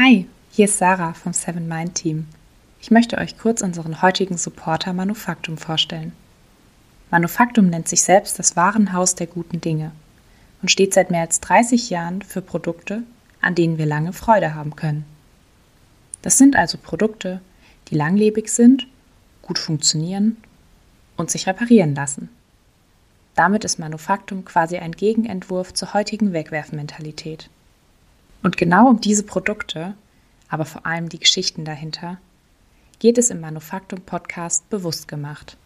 Hi, 0.00 0.26
hier 0.52 0.66
ist 0.66 0.78
Sarah 0.78 1.12
vom 1.12 1.32
Seven 1.32 1.66
Mind 1.66 1.96
Team. 1.96 2.28
Ich 2.80 2.92
möchte 2.92 3.18
euch 3.18 3.36
kurz 3.36 3.62
unseren 3.62 4.00
heutigen 4.00 4.38
Supporter 4.38 4.92
Manufaktum 4.92 5.58
vorstellen. 5.58 6.12
Manufaktum 7.10 7.66
nennt 7.68 7.88
sich 7.88 8.02
selbst 8.02 8.38
das 8.38 8.54
Warenhaus 8.54 9.16
der 9.16 9.26
guten 9.26 9.60
Dinge 9.60 9.90
und 10.62 10.70
steht 10.70 10.94
seit 10.94 11.10
mehr 11.10 11.22
als 11.22 11.40
30 11.40 11.90
Jahren 11.90 12.22
für 12.22 12.40
Produkte, 12.42 13.02
an 13.40 13.56
denen 13.56 13.76
wir 13.76 13.86
lange 13.86 14.12
Freude 14.12 14.54
haben 14.54 14.76
können. 14.76 15.04
Das 16.22 16.38
sind 16.38 16.54
also 16.54 16.78
Produkte, 16.78 17.40
die 17.88 17.96
langlebig 17.96 18.50
sind, 18.50 18.86
gut 19.42 19.58
funktionieren 19.58 20.36
und 21.16 21.28
sich 21.28 21.48
reparieren 21.48 21.96
lassen. 21.96 22.28
Damit 23.34 23.64
ist 23.64 23.80
Manufaktum 23.80 24.44
quasi 24.44 24.76
ein 24.76 24.92
Gegenentwurf 24.92 25.74
zur 25.74 25.92
heutigen 25.92 26.32
Wegwerfmentalität. 26.32 27.50
Und 28.42 28.56
genau 28.56 28.88
um 28.88 29.00
diese 29.00 29.24
Produkte, 29.24 29.94
aber 30.48 30.64
vor 30.64 30.86
allem 30.86 31.08
die 31.08 31.18
Geschichten 31.18 31.64
dahinter, 31.64 32.18
geht 32.98 33.18
es 33.18 33.30
im 33.30 33.40
Manufaktum 33.40 34.00
Podcast 34.00 34.68
bewusst 34.70 35.08
gemacht. 35.08 35.56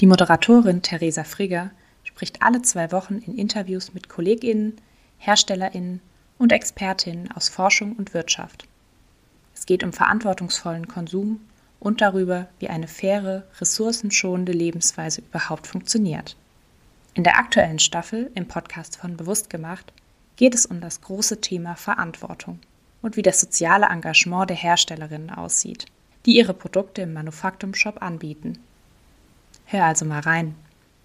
Die 0.00 0.06
Moderatorin 0.06 0.82
Theresa 0.82 1.24
Frigger 1.24 1.70
spricht 2.04 2.42
alle 2.42 2.62
zwei 2.62 2.92
Wochen 2.92 3.18
in 3.18 3.36
Interviews 3.36 3.94
mit 3.94 4.08
KollegInnen, 4.08 4.76
HerstellerInnen 5.18 6.00
und 6.38 6.52
ExpertInnen 6.52 7.32
aus 7.32 7.48
Forschung 7.48 7.92
und 7.92 8.12
Wirtschaft. 8.12 8.66
Es 9.54 9.64
geht 9.64 9.82
um 9.82 9.92
verantwortungsvollen 9.92 10.88
Konsum 10.88 11.40
und 11.80 12.00
darüber, 12.00 12.48
wie 12.58 12.68
eine 12.68 12.88
faire, 12.88 13.44
ressourcenschonende 13.58 14.52
Lebensweise 14.52 15.22
überhaupt 15.22 15.66
funktioniert. 15.66 16.36
In 17.14 17.24
der 17.24 17.38
aktuellen 17.38 17.78
Staffel 17.78 18.30
im 18.34 18.48
Podcast 18.48 18.96
von 18.98 19.16
Bewusst 19.16 19.48
gemacht 19.48 19.92
geht 20.36 20.54
es 20.54 20.66
um 20.66 20.80
das 20.80 21.00
große 21.00 21.40
Thema 21.40 21.74
Verantwortung 21.74 22.60
und 23.02 23.16
wie 23.16 23.22
das 23.22 23.40
soziale 23.40 23.86
Engagement 23.86 24.50
der 24.50 24.56
Herstellerinnen 24.56 25.30
aussieht, 25.30 25.86
die 26.24 26.36
ihre 26.36 26.54
Produkte 26.54 27.02
im 27.02 27.12
Manufaktum-Shop 27.12 28.02
anbieten. 28.02 28.58
Hör 29.66 29.84
also 29.84 30.04
mal 30.04 30.20
rein. 30.20 30.54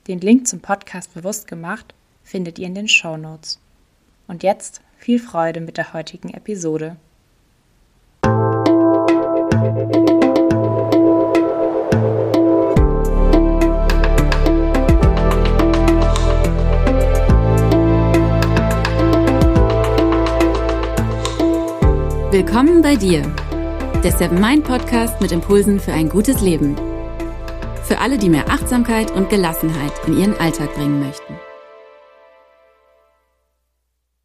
Den 0.07 0.19
Link 0.19 0.47
zum 0.47 0.59
Podcast 0.59 1.13
Bewusst 1.13 1.47
gemacht 1.47 1.93
findet 2.23 2.59
ihr 2.59 2.67
in 2.67 2.75
den 2.75 2.87
Show 2.87 3.17
Notes. 3.17 3.59
Und 4.27 4.43
jetzt 4.43 4.81
viel 4.97 5.19
Freude 5.19 5.61
mit 5.61 5.77
der 5.77 5.93
heutigen 5.93 6.29
Episode. 6.33 6.95
Willkommen 22.31 22.81
bei 22.81 22.95
dir, 22.95 23.23
der 24.05 24.13
Seven 24.13 24.39
Mind 24.39 24.63
Podcast 24.63 25.19
mit 25.19 25.33
Impulsen 25.33 25.81
für 25.81 25.91
ein 25.91 26.07
gutes 26.07 26.39
Leben. 26.39 26.77
Für 27.83 27.99
alle, 27.99 28.17
die 28.17 28.29
mehr 28.29 28.47
Achtsamkeit 28.47 29.11
und 29.11 29.29
Gelassenheit 29.29 29.91
in 30.07 30.17
ihren 30.17 30.37
Alltag 30.37 30.73
bringen 30.73 31.01
möchten. 31.01 31.37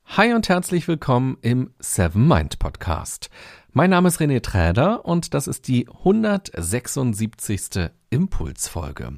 Hi 0.05 0.35
und 0.35 0.49
herzlich 0.49 0.87
willkommen 0.87 1.37
im 1.43 1.75
Seven 1.81 2.29
Mind 2.29 2.61
Podcast. 2.61 3.29
Mein 3.73 3.91
Name 3.91 4.07
ist 4.07 4.21
René 4.21 4.41
Träder 4.41 5.05
und 5.05 5.35
das 5.35 5.49
ist 5.49 5.67
die 5.67 5.89
176. 5.89 7.91
Impulsfolge. 8.11 9.15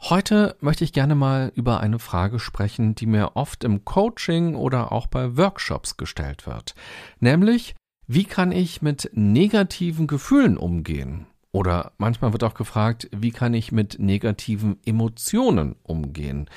Heute 0.00 0.56
möchte 0.60 0.84
ich 0.84 0.94
gerne 0.94 1.14
mal 1.14 1.52
über 1.54 1.80
eine 1.80 1.98
Frage 1.98 2.38
sprechen, 2.38 2.94
die 2.94 3.04
mir 3.04 3.36
oft 3.36 3.62
im 3.62 3.84
Coaching 3.84 4.54
oder 4.54 4.90
auch 4.90 5.06
bei 5.06 5.36
Workshops 5.36 5.98
gestellt 5.98 6.46
wird. 6.46 6.74
Nämlich, 7.20 7.74
wie 8.06 8.24
kann 8.24 8.52
ich 8.52 8.82
mit 8.82 9.10
negativen 9.12 10.06
Gefühlen 10.06 10.56
umgehen? 10.56 11.26
Oder 11.52 11.92
manchmal 11.98 12.32
wird 12.32 12.44
auch 12.44 12.54
gefragt, 12.54 13.08
wie 13.12 13.30
kann 13.30 13.54
ich 13.54 13.72
mit 13.72 13.98
negativen 13.98 14.78
Emotionen 14.84 15.76
umgehen? 15.82 16.48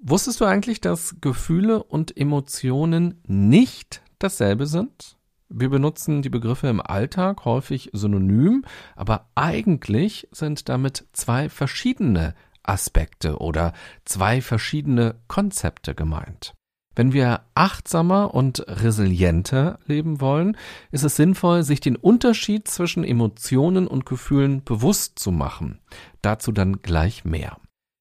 Wusstest 0.00 0.40
du 0.40 0.44
eigentlich, 0.44 0.80
dass 0.80 1.20
Gefühle 1.20 1.82
und 1.82 2.16
Emotionen 2.16 3.20
nicht 3.26 4.02
dasselbe 4.18 4.66
sind? 4.66 5.16
Wir 5.48 5.68
benutzen 5.68 6.22
die 6.22 6.30
Begriffe 6.30 6.68
im 6.68 6.80
Alltag 6.80 7.44
häufig 7.44 7.90
synonym, 7.92 8.64
aber 8.96 9.28
eigentlich 9.34 10.28
sind 10.32 10.68
damit 10.68 11.06
zwei 11.12 11.48
verschiedene 11.48 12.34
Aspekte 12.62 13.38
oder 13.38 13.72
zwei 14.04 14.40
verschiedene 14.40 15.16
Konzepte 15.28 15.94
gemeint. 15.94 16.54
Wenn 16.94 17.12
wir 17.12 17.40
achtsamer 17.54 18.34
und 18.34 18.64
resilienter 18.68 19.78
leben 19.86 20.20
wollen, 20.20 20.56
ist 20.90 21.04
es 21.04 21.16
sinnvoll, 21.16 21.62
sich 21.62 21.80
den 21.80 21.96
Unterschied 21.96 22.68
zwischen 22.68 23.02
Emotionen 23.02 23.86
und 23.86 24.04
Gefühlen 24.04 24.62
bewusst 24.62 25.18
zu 25.18 25.32
machen. 25.32 25.80
Dazu 26.20 26.52
dann 26.52 26.82
gleich 26.82 27.24
mehr. 27.24 27.56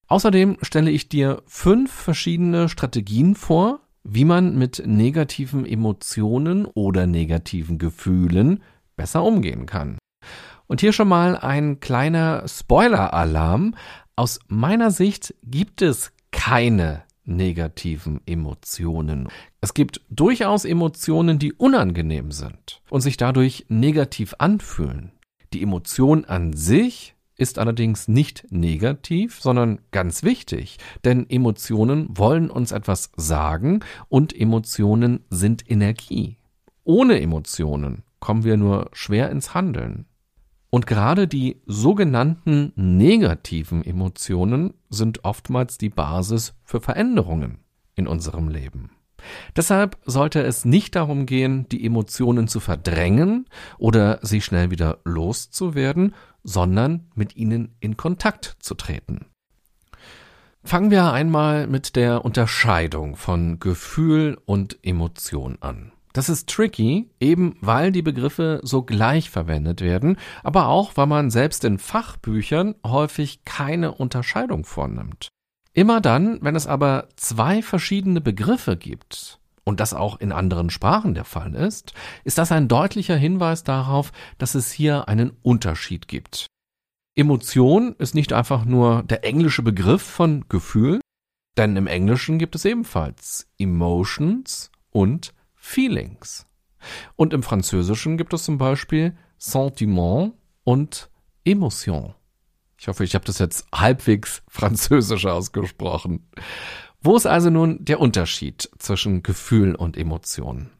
Außerdem 0.07 0.57
stelle 0.61 0.91
ich 0.91 1.07
dir 1.07 1.41
fünf 1.45 1.91
verschiedene 1.91 2.67
Strategien 2.67 3.35
vor, 3.35 3.79
wie 4.03 4.25
man 4.25 4.57
mit 4.57 4.83
negativen 4.85 5.65
Emotionen 5.65 6.65
oder 6.65 7.07
negativen 7.07 7.77
Gefühlen 7.77 8.61
besser 8.97 9.23
umgehen 9.23 9.67
kann. 9.67 9.97
Und 10.67 10.81
hier 10.81 10.91
schon 10.91 11.07
mal 11.07 11.37
ein 11.37 11.79
kleiner 11.79 12.47
Spoiler-Alarm. 12.47 13.75
Aus 14.15 14.39
meiner 14.47 14.91
Sicht 14.91 15.33
gibt 15.43 15.81
es 15.81 16.11
keine 16.31 17.03
negativen 17.25 18.21
Emotionen. 18.25 19.29
Es 19.61 19.73
gibt 19.73 20.01
durchaus 20.09 20.65
Emotionen, 20.65 21.39
die 21.39 21.53
unangenehm 21.53 22.31
sind 22.31 22.81
und 22.89 23.01
sich 23.01 23.17
dadurch 23.17 23.65
negativ 23.69 24.35
anfühlen. 24.37 25.11
Die 25.53 25.61
Emotion 25.61 26.25
an 26.25 26.53
sich 26.53 27.15
ist 27.37 27.57
allerdings 27.57 28.07
nicht 28.07 28.45
negativ, 28.51 29.41
sondern 29.41 29.79
ganz 29.91 30.23
wichtig, 30.23 30.77
denn 31.03 31.27
Emotionen 31.29 32.07
wollen 32.15 32.51
uns 32.51 32.71
etwas 32.71 33.11
sagen 33.15 33.79
und 34.09 34.35
Emotionen 34.39 35.25
sind 35.29 35.69
Energie. 35.69 36.37
Ohne 36.83 37.19
Emotionen 37.19 38.03
kommen 38.19 38.43
wir 38.43 38.57
nur 38.57 38.89
schwer 38.93 39.31
ins 39.31 39.53
Handeln. 39.53 40.05
Und 40.71 40.87
gerade 40.87 41.27
die 41.27 41.61
sogenannten 41.65 42.71
negativen 42.75 43.83
Emotionen 43.83 44.73
sind 44.89 45.25
oftmals 45.25 45.77
die 45.77 45.89
Basis 45.89 46.53
für 46.63 46.79
Veränderungen 46.79 47.59
in 47.93 48.07
unserem 48.07 48.47
Leben. 48.47 48.89
Deshalb 49.55 49.97
sollte 50.05 50.41
es 50.41 50.63
nicht 50.63 50.95
darum 50.95 51.25
gehen, 51.25 51.67
die 51.69 51.85
Emotionen 51.85 52.47
zu 52.47 52.61
verdrängen 52.61 53.47
oder 53.77 54.19
sie 54.23 54.41
schnell 54.41 54.71
wieder 54.71 54.99
loszuwerden, 55.03 56.15
sondern 56.43 57.11
mit 57.15 57.35
ihnen 57.35 57.75
in 57.81 57.97
Kontakt 57.97 58.55
zu 58.59 58.73
treten. 58.73 59.25
Fangen 60.63 60.89
wir 60.89 61.11
einmal 61.11 61.67
mit 61.67 61.97
der 61.97 62.23
Unterscheidung 62.23 63.17
von 63.17 63.59
Gefühl 63.59 64.39
und 64.45 64.79
Emotion 64.83 65.57
an. 65.59 65.91
Das 66.13 66.29
ist 66.29 66.49
tricky, 66.49 67.09
eben 67.19 67.55
weil 67.61 67.91
die 67.91 68.01
Begriffe 68.01 68.59
so 68.63 68.83
gleich 68.83 69.29
verwendet 69.29 69.81
werden, 69.81 70.17
aber 70.43 70.67
auch 70.67 70.97
weil 70.97 71.07
man 71.07 71.31
selbst 71.31 71.63
in 71.63 71.77
Fachbüchern 71.77 72.75
häufig 72.85 73.45
keine 73.45 73.93
Unterscheidung 73.93 74.65
vornimmt. 74.65 75.29
Immer 75.73 76.01
dann, 76.01 76.39
wenn 76.41 76.55
es 76.55 76.67
aber 76.67 77.07
zwei 77.15 77.61
verschiedene 77.61 78.19
Begriffe 78.19 78.75
gibt, 78.75 79.39
und 79.63 79.79
das 79.79 79.93
auch 79.93 80.19
in 80.19 80.31
anderen 80.31 80.69
Sprachen 80.69 81.13
der 81.13 81.23
Fall 81.23 81.53
ist, 81.55 81.93
ist 82.23 82.37
das 82.37 82.51
ein 82.51 82.67
deutlicher 82.67 83.15
Hinweis 83.15 83.63
darauf, 83.63 84.11
dass 84.37 84.55
es 84.55 84.71
hier 84.71 85.07
einen 85.07 85.31
Unterschied 85.43 86.07
gibt. 86.07 86.47
Emotion 87.15 87.95
ist 87.97 88.15
nicht 88.15 88.33
einfach 88.33 88.65
nur 88.65 89.03
der 89.03 89.23
englische 89.23 89.61
Begriff 89.61 90.01
von 90.01 90.45
Gefühl, 90.49 91.01
denn 91.57 91.75
im 91.75 91.87
Englischen 91.87 92.39
gibt 92.39 92.55
es 92.55 92.65
ebenfalls 92.65 93.47
Emotions 93.57 94.71
und 94.89 95.33
Feelings. 95.61 96.47
Und 97.15 97.33
im 97.33 97.43
Französischen 97.43 98.17
gibt 98.17 98.33
es 98.33 98.43
zum 98.43 98.57
Beispiel 98.57 99.15
Sentiment 99.37 100.33
und 100.63 101.09
Emotion. 101.45 102.15
Ich 102.79 102.87
hoffe, 102.87 103.03
ich 103.03 103.13
habe 103.13 103.25
das 103.25 103.37
jetzt 103.37 103.67
halbwegs 103.73 104.41
französisch 104.49 105.27
ausgesprochen. 105.27 106.27
Wo 106.99 107.15
ist 107.15 107.27
also 107.27 107.51
nun 107.51 107.85
der 107.85 107.99
Unterschied 107.99 108.69
zwischen 108.79 109.21
Gefühl 109.21 109.75
und 109.75 109.97
Emotion? 109.97 110.71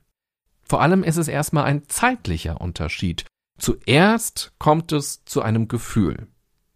Vor 0.63 0.81
allem 0.81 1.03
ist 1.03 1.17
es 1.17 1.27
erstmal 1.27 1.65
ein 1.65 1.87
zeitlicher 1.87 2.59
Unterschied. 2.59 3.25
Zuerst 3.59 4.53
kommt 4.57 4.91
es 4.91 5.23
zu 5.25 5.43
einem 5.43 5.67
Gefühl. 5.67 6.27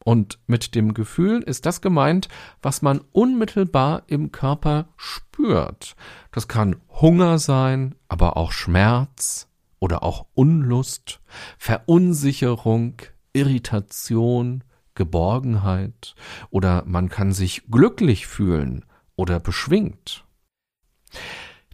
Und 0.05 0.37
mit 0.45 0.75
dem 0.75 0.93
Gefühl 0.93 1.41
ist 1.41 1.65
das 1.65 1.81
gemeint, 1.81 2.29
was 2.61 2.83
man 2.83 3.01
unmittelbar 3.11 4.03
im 4.05 4.31
Körper 4.31 4.87
spürt. 4.97 5.95
Das 6.31 6.47
kann 6.47 6.75
Hunger 6.89 7.39
sein, 7.39 7.95
aber 8.07 8.37
auch 8.37 8.51
Schmerz 8.51 9.49
oder 9.79 10.03
auch 10.03 10.27
Unlust, 10.35 11.21
Verunsicherung, 11.57 13.01
Irritation, 13.33 14.63
Geborgenheit 14.93 16.13
oder 16.51 16.83
man 16.85 17.09
kann 17.09 17.33
sich 17.33 17.63
glücklich 17.71 18.27
fühlen 18.27 18.85
oder 19.15 19.39
beschwingt. 19.39 20.23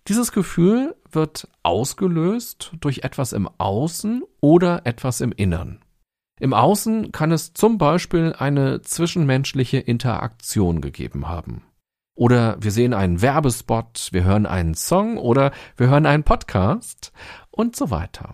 Dieses 0.08 0.32
Gefühl 0.32 0.96
wird 1.12 1.50
ausgelöst 1.64 2.72
durch 2.80 3.00
etwas 3.00 3.34
im 3.34 3.50
Außen 3.58 4.24
oder 4.40 4.86
etwas 4.86 5.20
im 5.20 5.34
Innern. 5.34 5.82
Im 6.42 6.56
Außen 6.56 7.12
kann 7.12 7.32
es 7.32 7.54
zum 7.54 7.78
Beispiel 7.78 8.34
eine 8.36 8.82
zwischenmenschliche 8.82 9.78
Interaktion 9.78 10.82
gegeben 10.82 11.28
haben. 11.28 11.62
Oder 12.16 12.58
wir 12.60 12.72
sehen 12.72 12.96
einen 12.96 13.22
Werbespot, 13.22 14.10
wir 14.12 14.24
hören 14.24 14.48
einen 14.48 14.74
Song 14.74 15.20
oder 15.20 15.52
wir 15.78 15.90
hören 15.90 16.08
einen 16.08 16.24
Podcast 16.24 17.12
und 17.52 17.76
so 17.76 17.92
weiter. 17.92 18.34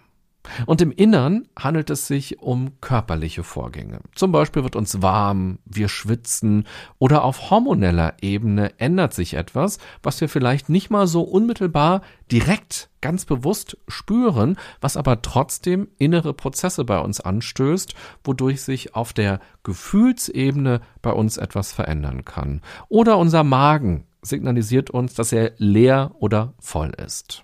Und 0.66 0.82
im 0.82 0.92
Innern 0.92 1.48
handelt 1.58 1.90
es 1.90 2.08
sich 2.08 2.40
um 2.40 2.80
körperliche 2.82 3.44
Vorgänge. 3.44 4.00
Zum 4.16 4.32
Beispiel 4.32 4.64
wird 4.64 4.76
uns 4.76 5.02
warm, 5.02 5.60
wir 5.66 5.90
schwitzen 5.90 6.66
oder 7.00 7.24
auf 7.24 7.50
hormoneller 7.50 8.16
Ebene 8.22 8.80
ändert 8.80 9.14
sich 9.14 9.34
etwas, 9.36 9.80
was 10.04 10.20
wir 10.22 10.30
vielleicht 10.30 10.70
nicht 10.70 10.90
mal 10.90 11.08
so 11.08 11.22
unmittelbar 11.22 12.02
direkt 12.32 12.90
ganz 13.02 13.26
bewusst 13.26 13.78
spüren, 13.88 14.58
was 14.82 14.98
aber 14.98 15.22
trotzdem 15.22 15.88
innere 15.98 16.34
Prozesse 16.34 16.84
bei 16.84 17.00
uns 17.00 17.22
anstößt, 17.22 17.94
wodurch 18.24 18.62
sich 18.62 18.96
auf 18.96 19.14
der 19.14 19.40
Gefühlsebene 19.64 20.82
bei 21.02 21.12
uns 21.12 21.38
etwas 21.38 21.72
verändern 21.72 22.26
kann. 22.26 22.62
Oder 22.90 23.18
unser 23.18 23.44
Magen 23.44 24.06
signalisiert 24.22 24.90
uns, 24.90 25.14
dass 25.14 25.32
er 25.32 25.54
leer 25.58 26.12
oder 26.20 26.54
voll 26.60 26.92
ist. 27.04 27.44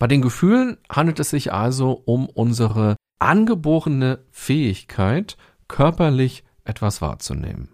Bei 0.00 0.06
den 0.06 0.22
Gefühlen 0.22 0.78
handelt 0.90 1.20
es 1.20 1.28
sich 1.28 1.52
also 1.52 1.92
um 2.06 2.26
unsere 2.26 2.96
angeborene 3.18 4.24
Fähigkeit, 4.30 5.36
körperlich 5.68 6.42
etwas 6.64 7.02
wahrzunehmen. 7.02 7.68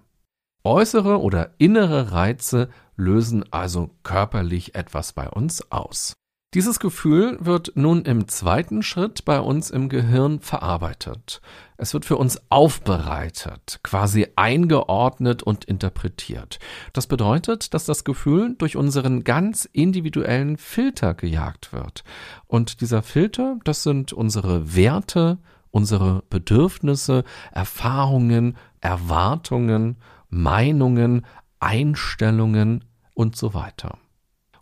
Äußere 0.64 1.20
oder 1.20 1.54
innere 1.58 2.10
Reize 2.10 2.68
lösen 2.96 3.44
also 3.52 3.94
körperlich 4.02 4.74
etwas 4.74 5.12
bei 5.12 5.30
uns 5.30 5.70
aus. 5.70 6.14
Dieses 6.54 6.78
Gefühl 6.78 7.36
wird 7.40 7.72
nun 7.74 8.02
im 8.02 8.28
zweiten 8.28 8.82
Schritt 8.82 9.24
bei 9.24 9.40
uns 9.40 9.70
im 9.70 9.88
Gehirn 9.88 10.40
verarbeitet. 10.40 11.42
Es 11.76 11.92
wird 11.92 12.04
für 12.04 12.16
uns 12.16 12.40
aufbereitet, 12.50 13.80
quasi 13.82 14.28
eingeordnet 14.36 15.42
und 15.42 15.64
interpretiert. 15.64 16.58
Das 16.92 17.08
bedeutet, 17.08 17.74
dass 17.74 17.84
das 17.84 18.04
Gefühl 18.04 18.54
durch 18.56 18.76
unseren 18.76 19.24
ganz 19.24 19.68
individuellen 19.70 20.56
Filter 20.56 21.14
gejagt 21.14 21.72
wird. 21.72 22.04
Und 22.46 22.80
dieser 22.80 23.02
Filter, 23.02 23.58
das 23.64 23.82
sind 23.82 24.12
unsere 24.12 24.74
Werte, 24.74 25.38
unsere 25.72 26.22
Bedürfnisse, 26.30 27.24
Erfahrungen, 27.50 28.56
Erwartungen, 28.80 29.96
Meinungen, 30.30 31.26
Einstellungen 31.58 32.84
und 33.14 33.36
so 33.36 33.52
weiter. 33.52 33.98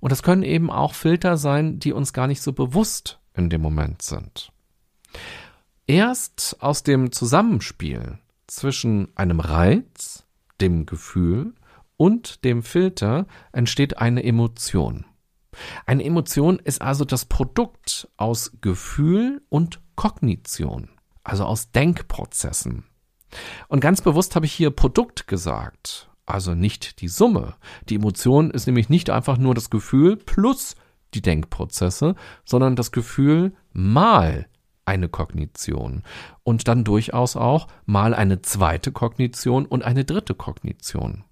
Und 0.04 0.10
das 0.10 0.22
können 0.22 0.42
eben 0.42 0.70
auch 0.70 0.92
Filter 0.92 1.38
sein, 1.38 1.78
die 1.78 1.94
uns 1.94 2.12
gar 2.12 2.26
nicht 2.26 2.42
so 2.42 2.52
bewusst 2.52 3.20
in 3.32 3.48
dem 3.48 3.62
Moment 3.62 4.02
sind. 4.02 4.52
Erst 5.86 6.58
aus 6.60 6.82
dem 6.82 7.10
Zusammenspiel 7.10 8.18
zwischen 8.46 9.16
einem 9.16 9.40
Reiz, 9.40 10.26
dem 10.60 10.84
Gefühl 10.84 11.54
und 11.96 12.44
dem 12.44 12.62
Filter 12.62 13.26
entsteht 13.52 13.96
eine 13.96 14.22
Emotion. 14.22 15.06
Eine 15.86 16.04
Emotion 16.04 16.58
ist 16.58 16.82
also 16.82 17.06
das 17.06 17.24
Produkt 17.24 18.06
aus 18.18 18.58
Gefühl 18.60 19.40
und 19.48 19.80
Kognition, 19.96 20.90
also 21.22 21.46
aus 21.46 21.70
Denkprozessen. 21.70 22.84
Und 23.68 23.80
ganz 23.80 24.02
bewusst 24.02 24.36
habe 24.36 24.44
ich 24.44 24.52
hier 24.52 24.70
Produkt 24.70 25.26
gesagt, 25.26 26.10
also 26.26 26.55
nicht 26.55 27.00
die 27.00 27.09
Summe. 27.09 27.55
Die 27.88 27.97
Emotion 27.97 28.50
ist 28.50 28.67
nämlich 28.67 28.88
nicht 28.88 29.11
einfach 29.11 29.38
nur 29.38 29.55
das 29.55 29.71
Gefühl 29.71 30.17
plus 30.17 30.76
die 31.15 31.23
Denkprozesse, 31.23 32.15
sondern 32.44 32.76
das 32.76 32.93
Gefühl 32.93 33.53
mal 33.73 34.47
eine 34.85 35.09
Kognition 35.09 36.03
und 36.43 36.69
dann 36.69 36.85
durchaus 36.85 37.37
auch 37.37 37.69
mal 37.87 38.15
eine 38.15 38.43
zweite 38.43 38.93
Kognition 38.93 39.67
und 39.67 39.82
eine 39.85 40.05
dritte 40.05 40.35
Kognition. 40.35 41.25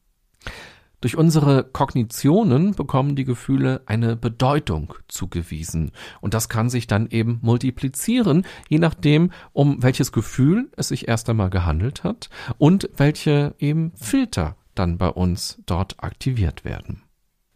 Durch 1.02 1.16
unsere 1.16 1.64
Kognitionen 1.64 2.76
bekommen 2.76 3.16
die 3.16 3.24
Gefühle 3.24 3.82
eine 3.86 4.14
Bedeutung 4.14 4.94
zugewiesen. 5.08 5.90
Und 6.20 6.32
das 6.32 6.48
kann 6.48 6.70
sich 6.70 6.86
dann 6.86 7.08
eben 7.08 7.40
multiplizieren, 7.42 8.46
je 8.68 8.78
nachdem, 8.78 9.32
um 9.52 9.82
welches 9.82 10.12
Gefühl 10.12 10.70
es 10.76 10.88
sich 10.88 11.08
erst 11.08 11.28
einmal 11.28 11.50
gehandelt 11.50 12.04
hat 12.04 12.30
und 12.56 12.88
welche 12.96 13.56
eben 13.58 13.90
Filter 13.96 14.56
dann 14.74 14.98
bei 14.98 15.08
uns 15.08 15.58
dort 15.66 16.02
aktiviert 16.02 16.64
werden. 16.64 17.02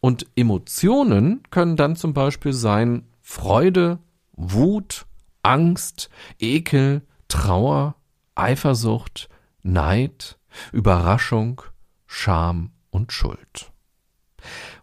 Und 0.00 0.26
Emotionen 0.36 1.42
können 1.50 1.76
dann 1.76 1.96
zum 1.96 2.14
Beispiel 2.14 2.52
sein 2.52 3.06
Freude, 3.22 3.98
Wut, 4.32 5.06
Angst, 5.42 6.10
Ekel, 6.38 7.02
Trauer, 7.28 7.96
Eifersucht, 8.34 9.28
Neid, 9.62 10.38
Überraschung, 10.72 11.62
Scham 12.06 12.70
und 12.90 13.12
Schuld. 13.12 13.72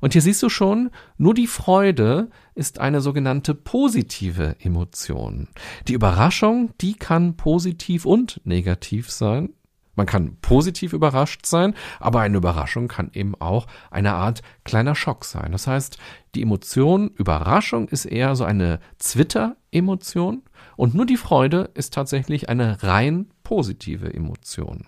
Und 0.01 0.13
hier 0.13 0.21
siehst 0.21 0.43
du 0.43 0.49
schon, 0.49 0.91
nur 1.17 1.33
die 1.33 1.47
Freude 1.47 2.29
ist 2.55 2.79
eine 2.79 3.01
sogenannte 3.01 3.55
positive 3.55 4.57
Emotion. 4.59 5.47
Die 5.87 5.93
Überraschung, 5.93 6.71
die 6.81 6.95
kann 6.95 7.37
positiv 7.37 8.05
und 8.05 8.41
negativ 8.43 9.09
sein. 9.09 9.53
Man 9.95 10.05
kann 10.05 10.37
positiv 10.41 10.93
überrascht 10.93 11.45
sein, 11.45 11.75
aber 11.99 12.21
eine 12.21 12.37
Überraschung 12.37 12.87
kann 12.87 13.11
eben 13.13 13.35
auch 13.39 13.67
eine 13.91 14.13
Art 14.13 14.41
kleiner 14.63 14.95
Schock 14.95 15.25
sein. 15.25 15.51
Das 15.51 15.67
heißt, 15.67 15.97
die 16.35 16.41
Emotion 16.41 17.11
Überraschung 17.15 17.87
ist 17.87 18.05
eher 18.05 18.35
so 18.35 18.43
eine 18.43 18.79
Zwitter-Emotion 18.97 20.41
und 20.75 20.95
nur 20.95 21.05
die 21.05 21.17
Freude 21.17 21.69
ist 21.75 21.93
tatsächlich 21.93 22.49
eine 22.49 22.81
rein 22.83 23.29
positive 23.43 24.11
Emotion. 24.11 24.87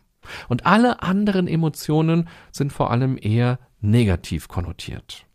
Und 0.50 0.66
alle 0.66 1.04
anderen 1.04 1.48
Emotionen 1.48 2.28
sind 2.52 2.74
vor 2.74 2.90
allem 2.90 3.18
eher 3.22 3.60
negativ 3.80 4.48
konnotiert. 4.48 5.25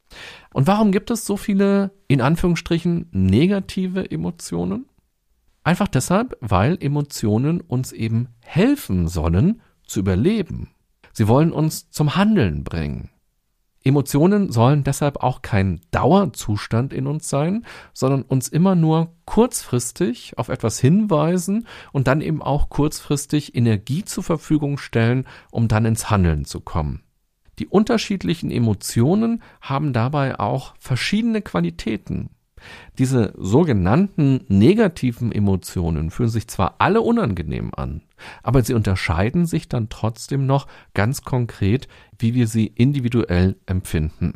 Und 0.53 0.67
warum 0.67 0.91
gibt 0.91 1.13
es 1.13 1.25
so 1.25 1.37
viele, 1.37 1.93
in 2.09 2.21
Anführungsstrichen, 2.21 3.07
negative 3.13 4.11
Emotionen? 4.11 4.87
Einfach 5.63 5.89
deshalb, 5.89 6.37
weil 6.41 6.79
Emotionen 6.81 7.61
uns 7.61 7.93
eben 7.93 8.29
helfen 8.41 9.09
sollen, 9.09 9.61
zu 9.85 10.01
überleben. 10.01 10.71
Sie 11.13 11.29
wollen 11.29 11.53
uns 11.53 11.91
zum 11.91 12.17
Handeln 12.17 12.65
bringen. 12.65 13.11
Emotionen 13.83 14.53
sollen 14.53 14.85
deshalb 14.85 15.23
auch 15.23 15.41
kein 15.41 15.81
Dauerzustand 15.91 16.93
in 16.93 17.07
uns 17.07 17.29
sein, 17.31 17.65
sondern 17.95 18.23
uns 18.23 18.49
immer 18.49 18.75
nur 18.75 19.15
kurzfristig 19.25 20.37
auf 20.37 20.51
etwas 20.51 20.79
hinweisen 20.79 21.67
und 21.93 22.07
dann 22.07 22.21
eben 22.21 22.43
auch 22.43 22.69
kurzfristig 22.69 23.55
Energie 23.55 24.05
zur 24.05 24.23
Verfügung 24.23 24.77
stellen, 24.77 25.27
um 25.51 25.67
dann 25.67 25.87
ins 25.87 26.11
Handeln 26.11 26.45
zu 26.45 26.61
kommen. 26.61 27.03
Die 27.59 27.69
unterschiedlichen 27.69 28.51
Emotionen 28.51 29.43
haben 29.63 29.93
dabei 29.93 30.39
auch 30.39 30.75
verschiedene 30.79 31.41
Qualitäten. 31.41 32.31
Diese 32.99 33.33
sogenannten 33.37 34.45
negativen 34.49 35.33
Emotionen 35.33 36.11
fühlen 36.11 36.29
sich 36.29 36.49
zwar 36.49 36.77
alle 36.79 37.01
unangenehm 37.01 37.73
an, 37.75 38.03
aber 38.43 38.63
sie 38.63 38.75
unterscheiden 38.75 39.47
sich 39.47 39.69
dann 39.69 39.89
trotzdem 39.89 40.47
noch 40.47 40.67
ganz 40.95 41.23
konkret, 41.23 41.89
wie 42.19 42.35
wir 42.35 42.47
sie 42.47 42.67
individuell 42.67 43.57
empfinden. 43.67 44.35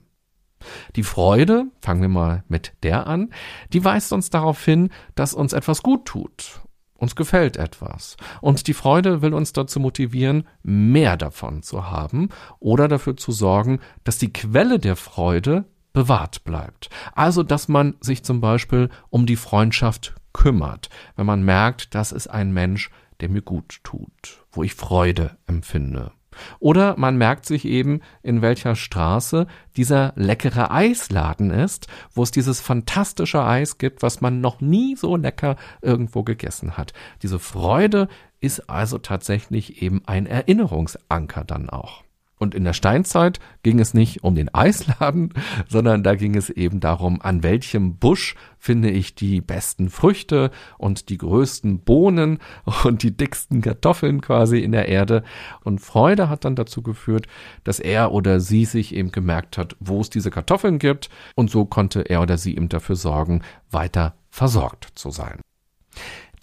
Die 0.97 1.03
Freude, 1.03 1.67
fangen 1.81 2.03
wir 2.03 2.09
mal 2.09 2.45
mit 2.49 2.73
der 2.83 3.07
an, 3.07 3.31
die 3.73 3.85
weist 3.85 4.13
uns 4.13 4.31
darauf 4.31 4.65
hin, 4.65 4.91
dass 5.15 5.35
uns 5.35 5.53
etwas 5.53 5.83
gut 5.83 6.07
tut. 6.07 6.63
Uns 6.97 7.17
gefällt 7.17 7.57
etwas. 7.57 8.17
Und 8.41 8.67
die 8.67 8.73
Freude 8.73 9.21
will 9.21 9.35
uns 9.35 9.53
dazu 9.53 9.81
motivieren, 9.81 10.47
mehr 10.63 11.17
davon 11.17 11.63
zu 11.63 11.91
haben 11.91 12.29
oder 12.61 12.89
dafür 12.89 13.17
zu 13.17 13.33
sorgen, 13.33 13.81
dass 14.05 14.19
die 14.19 14.33
Quelle 14.33 14.79
der 14.79 14.97
Freude 14.97 15.65
bewahrt 15.95 16.45
bleibt. 16.45 16.91
Also, 17.15 17.43
dass 17.43 17.69
man 17.69 17.95
sich 18.01 18.23
zum 18.23 18.43
Beispiel 18.43 18.91
um 19.09 19.25
die 19.25 19.37
Freundschaft 19.37 20.15
kümmert, 20.35 20.91
wenn 21.17 21.25
man 21.25 21.43
merkt, 21.43 21.95
das 21.95 22.13
ist 22.13 22.27
ein 22.27 22.53
Mensch, 22.53 22.91
der 23.21 23.31
mir 23.31 23.41
gut 23.41 23.81
tut, 23.85 24.45
wo 24.53 24.63
ich 24.63 24.75
Freude 24.75 25.39
empfinde. 25.47 26.13
Oder 26.59 26.97
man 26.99 27.17
merkt 27.17 27.47
sich 27.47 27.65
eben, 27.65 28.01
in 28.23 28.43
welcher 28.43 28.75
Straße 28.75 29.47
dieser 29.77 30.13
leckere 30.17 30.71
Eisladen 30.71 31.51
ist, 31.51 31.87
wo 32.13 32.23
es 32.23 32.33
dieses 32.33 32.61
fantastische 32.61 33.45
Eis 33.45 33.79
gibt, 33.79 34.03
was 34.03 34.21
man 34.21 34.41
noch 34.41 34.61
nie 34.61 34.97
so 34.97 35.17
lecker 35.17 35.57
irgendwo 35.81 36.23
gegessen 36.23 36.77
hat. 36.77 36.93
Diese 37.23 37.39
Freude 37.39 38.09
ist 38.41 38.69
also 38.69 38.99
tatsächlich 38.99 39.81
eben 39.83 40.03
ein 40.07 40.27
Erinnerungsanker 40.27 41.45
dann 41.45 41.71
auch. 41.71 42.04
Und 42.45 42.55
in 42.55 42.65
der 42.65 42.75
Steinzeit 42.75 43.41
ging 43.63 43.81
es 43.81 43.95
nicht 43.95 44.23
um 44.23 44.35
den 44.35 44.55
Eisladen, 44.55 45.33
sondern 45.69 46.03
da 46.03 46.15
ging 46.15 46.37
es 46.37 46.51
eben 46.51 46.79
darum, 46.79 47.23
an 47.23 47.43
welchem 47.43 47.97
Busch 47.97 48.35
finde 48.59 48.91
ich 48.91 49.15
die 49.15 49.41
besten 49.41 49.89
Früchte 49.89 50.51
und 50.77 51.09
die 51.09 51.17
größten 51.17 51.81
Bohnen 51.81 52.39
und 52.85 53.03
die 53.03 53.17
dicksten 53.17 53.63
Kartoffeln 53.63 54.21
quasi 54.21 54.59
in 54.59 54.73
der 54.73 54.91
Erde. 54.91 55.25
Und 55.63 55.81
Freude 55.81 56.29
hat 56.29 56.45
dann 56.45 56.55
dazu 56.55 56.83
geführt, 56.83 57.29
dass 57.65 57.81
er 57.81 58.13
oder 58.13 58.41
sie 58.41 58.67
sich 58.67 58.95
eben 58.95 59.11
gemerkt 59.11 59.57
hat, 59.57 59.75
wo 59.81 60.03
es 60.03 60.11
diese 60.11 60.31
Kartoffeln 60.31 60.79
gibt. 60.79 61.09
Und 61.35 61.51
so 61.51 61.65
konnte 61.65 62.03
er 62.03 62.21
oder 62.21 62.37
sie 62.37 62.55
eben 62.57 62.69
dafür 62.69 62.97
sorgen, 62.97 63.41
weiter 63.71 64.17
versorgt 64.29 64.89
zu 64.95 65.11
sein. 65.11 65.41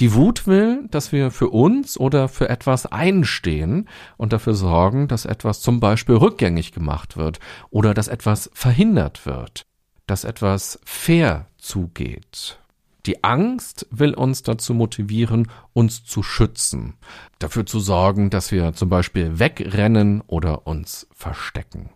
Die 0.01 0.15
Wut 0.15 0.47
will, 0.47 0.87
dass 0.89 1.11
wir 1.11 1.29
für 1.29 1.51
uns 1.51 1.95
oder 1.95 2.27
für 2.27 2.49
etwas 2.49 2.87
einstehen 2.87 3.87
und 4.17 4.33
dafür 4.33 4.55
sorgen, 4.55 5.07
dass 5.07 5.25
etwas 5.25 5.61
zum 5.61 5.79
Beispiel 5.79 6.15
rückgängig 6.15 6.71
gemacht 6.71 7.17
wird 7.17 7.39
oder 7.69 7.93
dass 7.93 8.07
etwas 8.07 8.49
verhindert 8.51 9.27
wird, 9.27 9.67
dass 10.07 10.23
etwas 10.23 10.79
fair 10.83 11.45
zugeht. 11.59 12.57
Die 13.05 13.23
Angst 13.23 13.85
will 13.91 14.15
uns 14.15 14.41
dazu 14.41 14.73
motivieren, 14.73 15.51
uns 15.73 16.03
zu 16.03 16.23
schützen, 16.23 16.95
dafür 17.37 17.67
zu 17.67 17.79
sorgen, 17.79 18.31
dass 18.31 18.51
wir 18.51 18.73
zum 18.73 18.89
Beispiel 18.89 19.37
wegrennen 19.37 20.21
oder 20.25 20.65
uns 20.65 21.07
verstecken. 21.13 21.91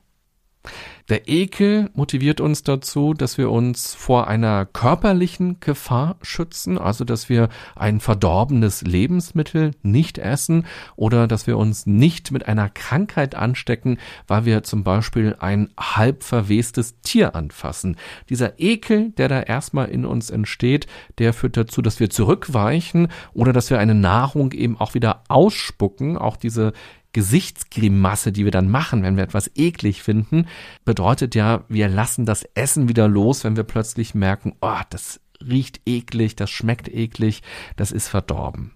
Der 1.08 1.28
Ekel 1.28 1.92
motiviert 1.94 2.42
uns 2.42 2.64
dazu, 2.64 3.14
dass 3.14 3.38
wir 3.38 3.52
uns 3.52 3.94
vor 3.94 4.28
einer 4.28 4.66
körperlichen 4.66 5.60
Gefahr 5.60 6.16
schützen, 6.24 6.80
also 6.80 7.04
dass 7.06 7.30
wir 7.30 7.50
ein 7.76 8.00
verdorbenes 8.00 8.82
Lebensmittel 8.82 9.72
nicht 9.84 10.18
essen 10.18 10.66
oder 10.96 11.28
dass 11.28 11.46
wir 11.46 11.60
uns 11.60 11.86
nicht 11.86 12.32
mit 12.32 12.48
einer 12.48 12.70
Krankheit 12.70 13.36
anstecken, 13.36 14.00
weil 14.26 14.46
wir 14.46 14.64
zum 14.64 14.84
Beispiel 14.84 15.36
ein 15.40 15.70
halb 15.80 16.24
verwestes 16.24 17.00
Tier 17.02 17.36
anfassen. 17.36 17.98
Dieser 18.30 18.60
Ekel, 18.60 19.12
der 19.12 19.28
da 19.28 19.42
erstmal 19.42 19.90
in 19.90 20.06
uns 20.06 20.32
entsteht, 20.32 20.88
der 21.20 21.34
führt 21.34 21.56
dazu, 21.56 21.84
dass 21.84 22.00
wir 22.00 22.10
zurückweichen 22.10 23.10
oder 23.34 23.54
dass 23.54 23.70
wir 23.70 23.78
eine 23.78 23.94
Nahrung 23.94 24.54
eben 24.54 24.76
auch 24.80 24.96
wieder 24.96 25.22
ausspucken. 25.28 26.18
Auch 26.18 26.36
diese 26.36 26.74
Gesichtsgrimasse, 27.16 28.34
die 28.34 28.44
wir 28.44 28.52
dann 28.52 28.70
machen, 28.70 29.02
wenn 29.02 29.16
wir 29.16 29.24
etwas 29.24 29.50
eklig 29.56 30.04
finden, 30.04 30.48
bedeutet 30.84 31.34
ja, 31.34 31.64
wir 31.70 31.88
lassen 31.88 32.26
das 32.26 32.44
Essen 32.56 32.90
wieder 32.90 33.08
los, 33.08 33.46
wenn 33.46 33.56
wir 33.56 33.64
plötzlich 33.64 34.16
merken, 34.16 34.54
oh, 34.60 34.82
das 34.90 35.22
riecht 35.40 35.80
eklig, 35.86 36.36
das 36.36 36.50
schmeckt 36.50 36.90
eklig, 36.90 37.42
das 37.78 37.94
ist 37.94 38.10
verdorben. 38.10 38.74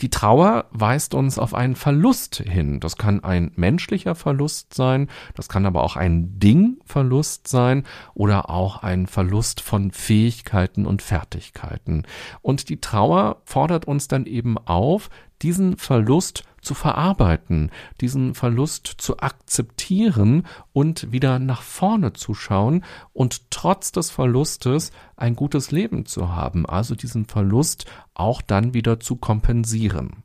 Die 0.00 0.10
Trauer 0.10 0.66
weist 0.70 1.12
uns 1.12 1.40
auf 1.40 1.52
einen 1.52 1.74
Verlust 1.74 2.36
hin. 2.36 2.78
Das 2.78 2.96
kann 2.96 3.24
ein 3.24 3.50
menschlicher 3.56 4.14
Verlust 4.14 4.72
sein, 4.72 5.08
das 5.34 5.48
kann 5.48 5.66
aber 5.66 5.82
auch 5.82 5.96
ein 5.96 6.38
Dingverlust 6.38 7.48
sein 7.48 7.82
oder 8.14 8.48
auch 8.48 8.84
ein 8.84 9.08
Verlust 9.08 9.60
von 9.60 9.90
Fähigkeiten 9.90 10.86
und 10.86 11.02
Fertigkeiten. 11.02 12.04
Und 12.42 12.68
die 12.68 12.80
Trauer 12.80 13.42
fordert 13.44 13.86
uns 13.86 14.06
dann 14.06 14.26
eben 14.26 14.56
auf, 14.56 15.10
diesen 15.42 15.76
Verlust 15.76 16.44
zu 16.66 16.74
verarbeiten, 16.74 17.70
diesen 18.00 18.34
Verlust 18.34 18.86
zu 18.98 19.18
akzeptieren 19.18 20.46
und 20.72 21.12
wieder 21.12 21.38
nach 21.38 21.62
vorne 21.62 22.12
zu 22.12 22.34
schauen 22.34 22.84
und 23.12 23.50
trotz 23.50 23.92
des 23.92 24.10
Verlustes 24.10 24.90
ein 25.16 25.36
gutes 25.36 25.70
Leben 25.70 26.04
zu 26.04 26.34
haben, 26.34 26.66
also 26.66 26.94
diesen 26.94 27.24
Verlust 27.26 27.86
auch 28.14 28.42
dann 28.42 28.74
wieder 28.74 29.00
zu 29.00 29.16
kompensieren. 29.16 30.24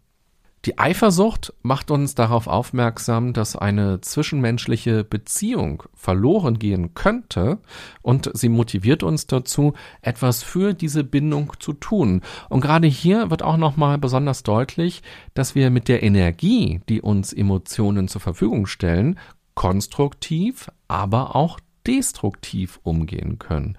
Die 0.65 0.77
Eifersucht 0.77 1.53
macht 1.63 1.89
uns 1.89 2.13
darauf 2.13 2.45
aufmerksam, 2.45 3.33
dass 3.33 3.55
eine 3.55 3.99
zwischenmenschliche 4.01 5.03
Beziehung 5.03 5.81
verloren 5.95 6.59
gehen 6.59 6.93
könnte 6.93 7.57
und 8.03 8.29
sie 8.35 8.49
motiviert 8.49 9.01
uns 9.01 9.25
dazu, 9.25 9.73
etwas 10.03 10.43
für 10.43 10.75
diese 10.75 11.03
Bindung 11.03 11.53
zu 11.59 11.73
tun. 11.73 12.21
Und 12.49 12.61
gerade 12.61 12.85
hier 12.85 13.31
wird 13.31 13.41
auch 13.41 13.57
nochmal 13.57 13.97
besonders 13.97 14.43
deutlich, 14.43 15.01
dass 15.33 15.55
wir 15.55 15.71
mit 15.71 15.87
der 15.87 16.03
Energie, 16.03 16.81
die 16.89 17.01
uns 17.01 17.33
Emotionen 17.33 18.07
zur 18.07 18.21
Verfügung 18.21 18.67
stellen, 18.67 19.17
konstruktiv, 19.55 20.69
aber 20.87 21.35
auch 21.35 21.59
destruktiv 21.87 22.79
umgehen 22.83 23.39
können. 23.39 23.77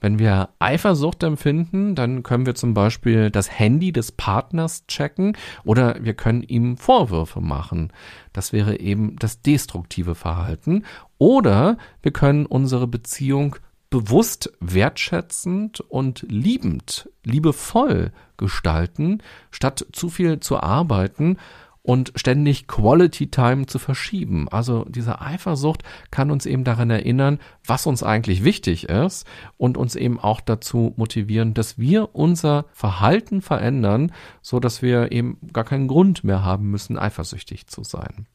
Wenn 0.00 0.18
wir 0.18 0.50
Eifersucht 0.58 1.22
empfinden, 1.22 1.94
dann 1.94 2.22
können 2.22 2.46
wir 2.46 2.54
zum 2.54 2.74
Beispiel 2.74 3.30
das 3.30 3.50
Handy 3.50 3.92
des 3.92 4.12
Partners 4.12 4.86
checken 4.86 5.36
oder 5.64 5.96
wir 6.02 6.14
können 6.14 6.42
ihm 6.42 6.76
Vorwürfe 6.76 7.40
machen. 7.40 7.92
Das 8.32 8.52
wäre 8.52 8.80
eben 8.80 9.16
das 9.16 9.42
destruktive 9.42 10.14
Verhalten. 10.14 10.84
Oder 11.18 11.78
wir 12.02 12.12
können 12.12 12.46
unsere 12.46 12.86
Beziehung 12.86 13.56
bewusst 13.90 14.52
wertschätzend 14.60 15.80
und 15.80 16.26
liebend, 16.28 17.08
liebevoll 17.22 18.10
gestalten, 18.36 19.22
statt 19.52 19.86
zu 19.92 20.08
viel 20.08 20.40
zu 20.40 20.60
arbeiten 20.60 21.38
und 21.84 22.12
ständig 22.16 22.66
Quality 22.66 23.30
Time 23.30 23.66
zu 23.66 23.78
verschieben. 23.78 24.48
Also 24.48 24.86
diese 24.88 25.20
Eifersucht 25.20 25.82
kann 26.10 26.30
uns 26.30 26.46
eben 26.46 26.64
daran 26.64 26.88
erinnern, 26.88 27.38
was 27.64 27.86
uns 27.86 28.02
eigentlich 28.02 28.42
wichtig 28.42 28.88
ist 28.88 29.26
und 29.58 29.76
uns 29.76 29.94
eben 29.94 30.18
auch 30.18 30.40
dazu 30.40 30.94
motivieren, 30.96 31.52
dass 31.52 31.78
wir 31.78 32.14
unser 32.14 32.64
Verhalten 32.72 33.42
verändern, 33.42 34.12
so 34.40 34.60
dass 34.60 34.80
wir 34.80 35.12
eben 35.12 35.38
gar 35.52 35.64
keinen 35.64 35.86
Grund 35.86 36.24
mehr 36.24 36.42
haben 36.42 36.70
müssen, 36.70 36.98
eifersüchtig 36.98 37.66
zu 37.66 37.84
sein. 37.84 38.26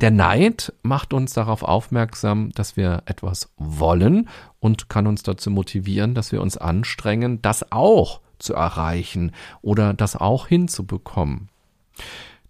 Der 0.00 0.10
Neid 0.10 0.72
macht 0.82 1.12
uns 1.12 1.34
darauf 1.34 1.62
aufmerksam, 1.62 2.50
dass 2.52 2.78
wir 2.78 3.02
etwas 3.04 3.52
wollen 3.58 4.30
und 4.58 4.88
kann 4.88 5.06
uns 5.06 5.22
dazu 5.22 5.50
motivieren, 5.50 6.14
dass 6.14 6.32
wir 6.32 6.40
uns 6.40 6.56
anstrengen, 6.56 7.42
das 7.42 7.70
auch 7.70 8.22
zu 8.38 8.54
erreichen 8.54 9.32
oder 9.60 9.92
das 9.92 10.16
auch 10.16 10.46
hinzubekommen. 10.46 11.50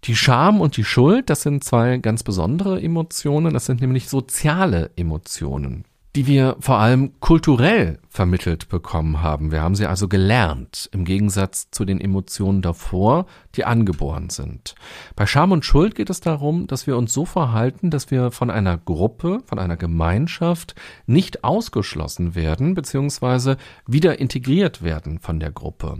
Die 0.05 0.15
Scham 0.15 0.61
und 0.61 0.77
die 0.77 0.83
Schuld, 0.83 1.29
das 1.29 1.43
sind 1.43 1.63
zwei 1.63 1.97
ganz 1.97 2.23
besondere 2.23 2.81
Emotionen, 2.81 3.53
das 3.53 3.67
sind 3.67 3.81
nämlich 3.81 4.09
soziale 4.09 4.89
Emotionen 4.95 5.85
die 6.15 6.27
wir 6.27 6.57
vor 6.59 6.77
allem 6.77 7.19
kulturell 7.19 7.99
vermittelt 8.09 8.67
bekommen 8.67 9.21
haben. 9.21 9.53
Wir 9.53 9.61
haben 9.61 9.75
sie 9.75 9.85
also 9.85 10.09
gelernt, 10.09 10.89
im 10.91 11.05
Gegensatz 11.05 11.71
zu 11.71 11.85
den 11.85 12.01
Emotionen 12.01 12.61
davor, 12.61 13.25
die 13.55 13.63
angeboren 13.63 14.29
sind. 14.29 14.75
Bei 15.15 15.25
Scham 15.25 15.53
und 15.53 15.63
Schuld 15.63 15.95
geht 15.95 16.09
es 16.09 16.19
darum, 16.19 16.67
dass 16.67 16.87
wir 16.87 16.97
uns 16.97 17.13
so 17.13 17.23
verhalten, 17.23 17.89
dass 17.89 18.11
wir 18.11 18.31
von 18.31 18.49
einer 18.49 18.77
Gruppe, 18.77 19.39
von 19.45 19.59
einer 19.59 19.77
Gemeinschaft 19.77 20.75
nicht 21.05 21.45
ausgeschlossen 21.45 22.35
werden, 22.35 22.73
beziehungsweise 22.73 23.55
wieder 23.87 24.19
integriert 24.19 24.81
werden 24.83 25.19
von 25.19 25.39
der 25.39 25.51
Gruppe. 25.51 25.99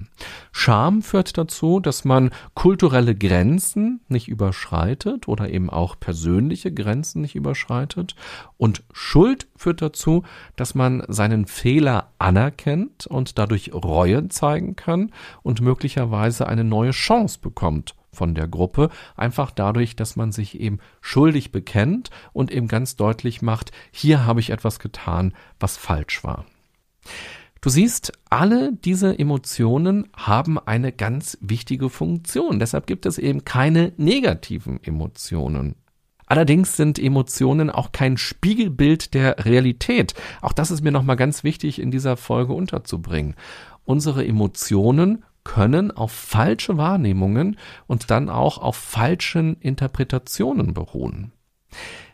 Scham 0.52 1.04
führt 1.04 1.38
dazu, 1.38 1.80
dass 1.80 2.04
man 2.04 2.32
kulturelle 2.56 3.16
Grenzen 3.16 4.02
nicht 4.10 4.28
überschreitet 4.28 5.30
oder 5.30 5.50
eben 5.50 5.70
auch 5.70 5.98
persönliche 5.98 6.74
Grenzen 6.74 7.22
nicht 7.22 7.36
überschreitet. 7.36 8.16
Und 8.58 8.84
Schuld 8.92 9.48
führt 9.56 9.82
dazu, 9.82 10.01
dazu, 10.02 10.24
dass 10.56 10.76
man 10.76 11.04
seinen 11.08 11.46
Fehler 11.46 12.12
anerkennt 12.18 13.06
und 13.08 13.38
dadurch 13.38 13.72
Reue 13.74 14.28
zeigen 14.30 14.76
kann 14.76 15.12
und 15.44 15.62
möglicherweise 15.62 16.48
eine 16.48 16.64
neue 16.64 16.92
Chance 16.92 17.40
bekommt 17.40 17.96
von 18.12 18.36
der 18.36 18.48
Gruppe, 18.48 18.90
einfach 19.16 19.52
dadurch, 19.52 19.96
dass 19.96 20.16
man 20.16 20.32
sich 20.32 20.60
eben 20.60 20.80
schuldig 21.00 21.52
bekennt 21.52 22.10
und 22.34 22.52
eben 22.52 22.68
ganz 22.68 22.96
deutlich 22.96 23.42
macht, 23.42 23.72
hier 23.92 24.26
habe 24.26 24.40
ich 24.40 24.50
etwas 24.50 24.80
getan, 24.80 25.34
was 25.60 25.78
falsch 25.78 26.24
war. 26.24 26.46
Du 27.62 27.70
siehst, 27.70 28.12
alle 28.30 28.74
diese 28.74 29.18
Emotionen 29.18 30.08
haben 30.18 30.58
eine 30.58 30.92
ganz 30.92 31.38
wichtige 31.42 31.92
Funktion. 31.92 32.58
Deshalb 32.58 32.88
gibt 32.88 33.06
es 33.06 33.20
eben 33.20 33.46
keine 33.46 33.94
negativen 33.98 34.84
Emotionen. 34.84 35.76
Allerdings 36.32 36.78
sind 36.78 36.98
Emotionen 36.98 37.70
auch 37.70 37.92
kein 37.92 38.16
Spiegelbild 38.16 39.14
der 39.16 39.44
Realität. 39.44 40.14
Auch 40.42 40.54
das 40.54 40.72
ist 40.72 40.82
mir 40.82 40.94
nochmal 40.94 41.18
ganz 41.18 41.44
wichtig 41.44 41.78
in 41.78 41.92
dieser 41.92 42.16
Folge 42.16 42.54
unterzubringen. 42.54 43.36
Unsere 43.84 44.26
Emotionen 44.26 45.26
können 45.44 45.92
auf 45.92 46.14
falsche 46.14 46.78
Wahrnehmungen 46.78 47.58
und 47.86 48.12
dann 48.12 48.30
auch 48.30 48.60
auf 48.60 48.78
falschen 48.78 49.58
Interpretationen 49.60 50.74
beruhen. 50.74 51.34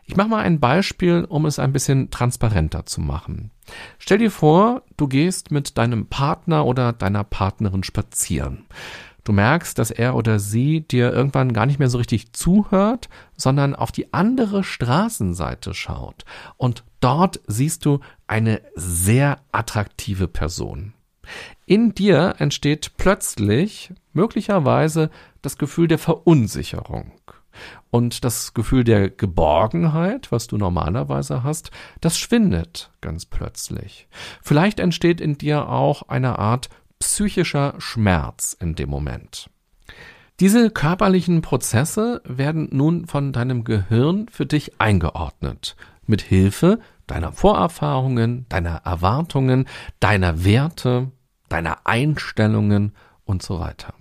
Ich 0.05 0.15
mache 0.15 0.29
mal 0.29 0.41
ein 0.41 0.59
Beispiel, 0.59 1.23
um 1.29 1.45
es 1.45 1.59
ein 1.59 1.71
bisschen 1.71 2.09
transparenter 2.09 2.87
zu 2.87 3.01
machen. 3.01 3.51
Stell 3.99 4.17
dir 4.17 4.31
vor, 4.31 4.81
du 4.95 5.07
gehst 5.07 5.51
mit 5.51 5.77
deinem 5.77 6.07
Partner 6.07 6.65
oder 6.65 6.91
deiner 6.91 7.23
Partnerin 7.23 7.83
spazieren. 7.83 8.65
Du 9.27 9.33
merkst, 9.33 9.77
dass 9.77 9.91
er 9.91 10.15
oder 10.15 10.39
sie 10.39 10.87
dir 10.87 11.11
irgendwann 11.11 11.51
gar 11.51 11.65
nicht 11.65 11.79
mehr 11.79 11.89
so 11.89 11.97
richtig 11.97 12.31
zuhört, 12.31 13.09
sondern 13.35 13.75
auf 13.75 13.91
die 13.91 14.13
andere 14.13 14.63
Straßenseite 14.63 15.73
schaut. 15.73 16.23
Und 16.55 16.85
dort 17.01 17.41
siehst 17.45 17.83
du 17.83 17.99
eine 18.27 18.61
sehr 18.75 19.41
attraktive 19.51 20.29
Person. 20.29 20.93
In 21.65 21.93
dir 21.93 22.35
entsteht 22.37 22.93
plötzlich 22.95 23.91
möglicherweise 24.13 25.09
das 25.41 25.57
Gefühl 25.57 25.89
der 25.89 25.99
Verunsicherung. 25.99 27.11
Und 27.89 28.23
das 28.23 28.53
Gefühl 28.53 28.85
der 28.85 29.09
Geborgenheit, 29.09 30.31
was 30.31 30.47
du 30.47 30.55
normalerweise 30.57 31.43
hast, 31.43 31.71
das 31.99 32.17
schwindet 32.17 32.91
ganz 33.01 33.25
plötzlich. 33.25 34.07
Vielleicht 34.41 34.79
entsteht 34.79 35.19
in 35.19 35.37
dir 35.37 35.67
auch 35.67 36.03
eine 36.03 36.39
Art 36.39 36.69
psychischer 36.99 37.75
Schmerz 37.79 38.55
in 38.59 38.75
dem 38.75 38.89
Moment. 38.89 39.49
Diese 40.39 40.69
körperlichen 40.69 41.41
Prozesse 41.41 42.21
werden 42.23 42.69
nun 42.71 43.07
von 43.07 43.33
deinem 43.33 43.63
Gehirn 43.63 44.27
für 44.29 44.45
dich 44.45 44.79
eingeordnet, 44.79 45.75
mit 46.05 46.21
Hilfe 46.21 46.79
deiner 47.07 47.31
Vorerfahrungen, 47.31 48.45
deiner 48.49 48.83
Erwartungen, 48.85 49.67
deiner 49.99 50.43
Werte, 50.43 51.11
deiner 51.49 51.87
Einstellungen 51.87 52.93
und 53.25 53.41
so 53.41 53.59
weiter. 53.59 53.93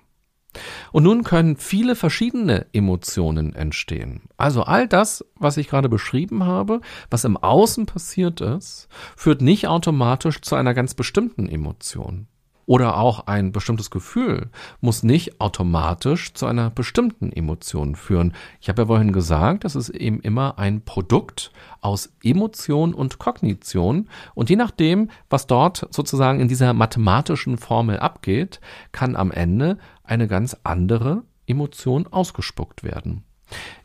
Und 0.92 1.04
nun 1.04 1.22
können 1.22 1.56
viele 1.56 1.96
verschiedene 1.96 2.66
Emotionen 2.72 3.54
entstehen. 3.54 4.22
Also 4.36 4.62
all 4.62 4.88
das, 4.88 5.24
was 5.36 5.56
ich 5.56 5.68
gerade 5.68 5.88
beschrieben 5.88 6.44
habe, 6.44 6.80
was 7.10 7.24
im 7.24 7.36
Außen 7.36 7.86
passiert 7.86 8.40
ist, 8.40 8.88
führt 9.16 9.40
nicht 9.40 9.68
automatisch 9.68 10.40
zu 10.42 10.54
einer 10.54 10.74
ganz 10.74 10.94
bestimmten 10.94 11.48
Emotion 11.48 12.28
oder 12.66 12.98
auch 12.98 13.26
ein 13.26 13.52
bestimmtes 13.52 13.90
Gefühl 13.90 14.50
muss 14.80 15.02
nicht 15.02 15.40
automatisch 15.40 16.34
zu 16.34 16.46
einer 16.46 16.70
bestimmten 16.70 17.32
Emotion 17.32 17.94
führen. 17.94 18.34
Ich 18.60 18.68
habe 18.68 18.82
ja 18.82 18.86
vorhin 18.86 19.12
gesagt, 19.12 19.64
das 19.64 19.76
ist 19.76 19.90
eben 19.90 20.20
immer 20.20 20.58
ein 20.58 20.82
Produkt 20.84 21.52
aus 21.80 22.12
Emotion 22.22 22.92
und 22.92 23.18
Kognition 23.18 24.08
und 24.34 24.50
je 24.50 24.56
nachdem, 24.56 25.10
was 25.30 25.46
dort 25.46 25.86
sozusagen 25.90 26.40
in 26.40 26.48
dieser 26.48 26.72
mathematischen 26.72 27.56
Formel 27.56 27.98
abgeht, 28.00 28.60
kann 28.92 29.16
am 29.16 29.30
Ende 29.30 29.78
eine 30.02 30.26
ganz 30.26 30.56
andere 30.64 31.22
Emotion 31.46 32.06
ausgespuckt 32.08 32.82
werden. 32.82 33.22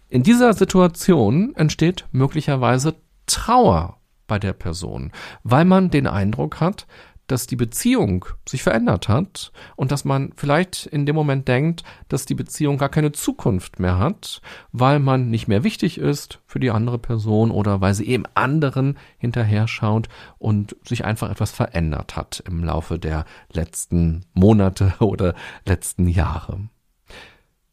In 0.09 0.23
dieser 0.23 0.53
Situation 0.53 1.55
entsteht 1.55 2.05
möglicherweise 2.11 2.95
Trauer 3.27 4.01
bei 4.27 4.39
der 4.39 4.53
Person, 4.53 5.11
weil 5.43 5.65
man 5.65 5.89
den 5.89 6.07
Eindruck 6.07 6.59
hat, 6.59 6.87
dass 7.31 7.47
die 7.47 7.55
Beziehung 7.55 8.25
sich 8.47 8.61
verändert 8.61 9.07
hat 9.07 9.51
und 9.75 9.91
dass 9.91 10.05
man 10.05 10.33
vielleicht 10.35 10.85
in 10.85 11.05
dem 11.05 11.15
Moment 11.15 11.47
denkt, 11.47 11.83
dass 12.09 12.25
die 12.25 12.35
Beziehung 12.35 12.77
gar 12.77 12.89
keine 12.89 13.13
Zukunft 13.13 13.79
mehr 13.79 13.97
hat, 13.97 14.41
weil 14.71 14.99
man 14.99 15.29
nicht 15.29 15.47
mehr 15.47 15.63
wichtig 15.63 15.97
ist 15.97 16.39
für 16.45 16.59
die 16.59 16.71
andere 16.71 16.99
Person 16.99 17.51
oder 17.51 17.81
weil 17.81 17.93
sie 17.93 18.07
eben 18.07 18.25
anderen 18.35 18.97
hinterher 19.17 19.67
schaut 19.67 20.09
und 20.37 20.75
sich 20.83 21.05
einfach 21.05 21.29
etwas 21.31 21.51
verändert 21.51 22.15
hat 22.15 22.43
im 22.45 22.63
Laufe 22.63 22.99
der 22.99 23.25
letzten 23.53 24.25
Monate 24.33 24.93
oder 24.99 25.33
letzten 25.65 26.07
Jahre. 26.07 26.59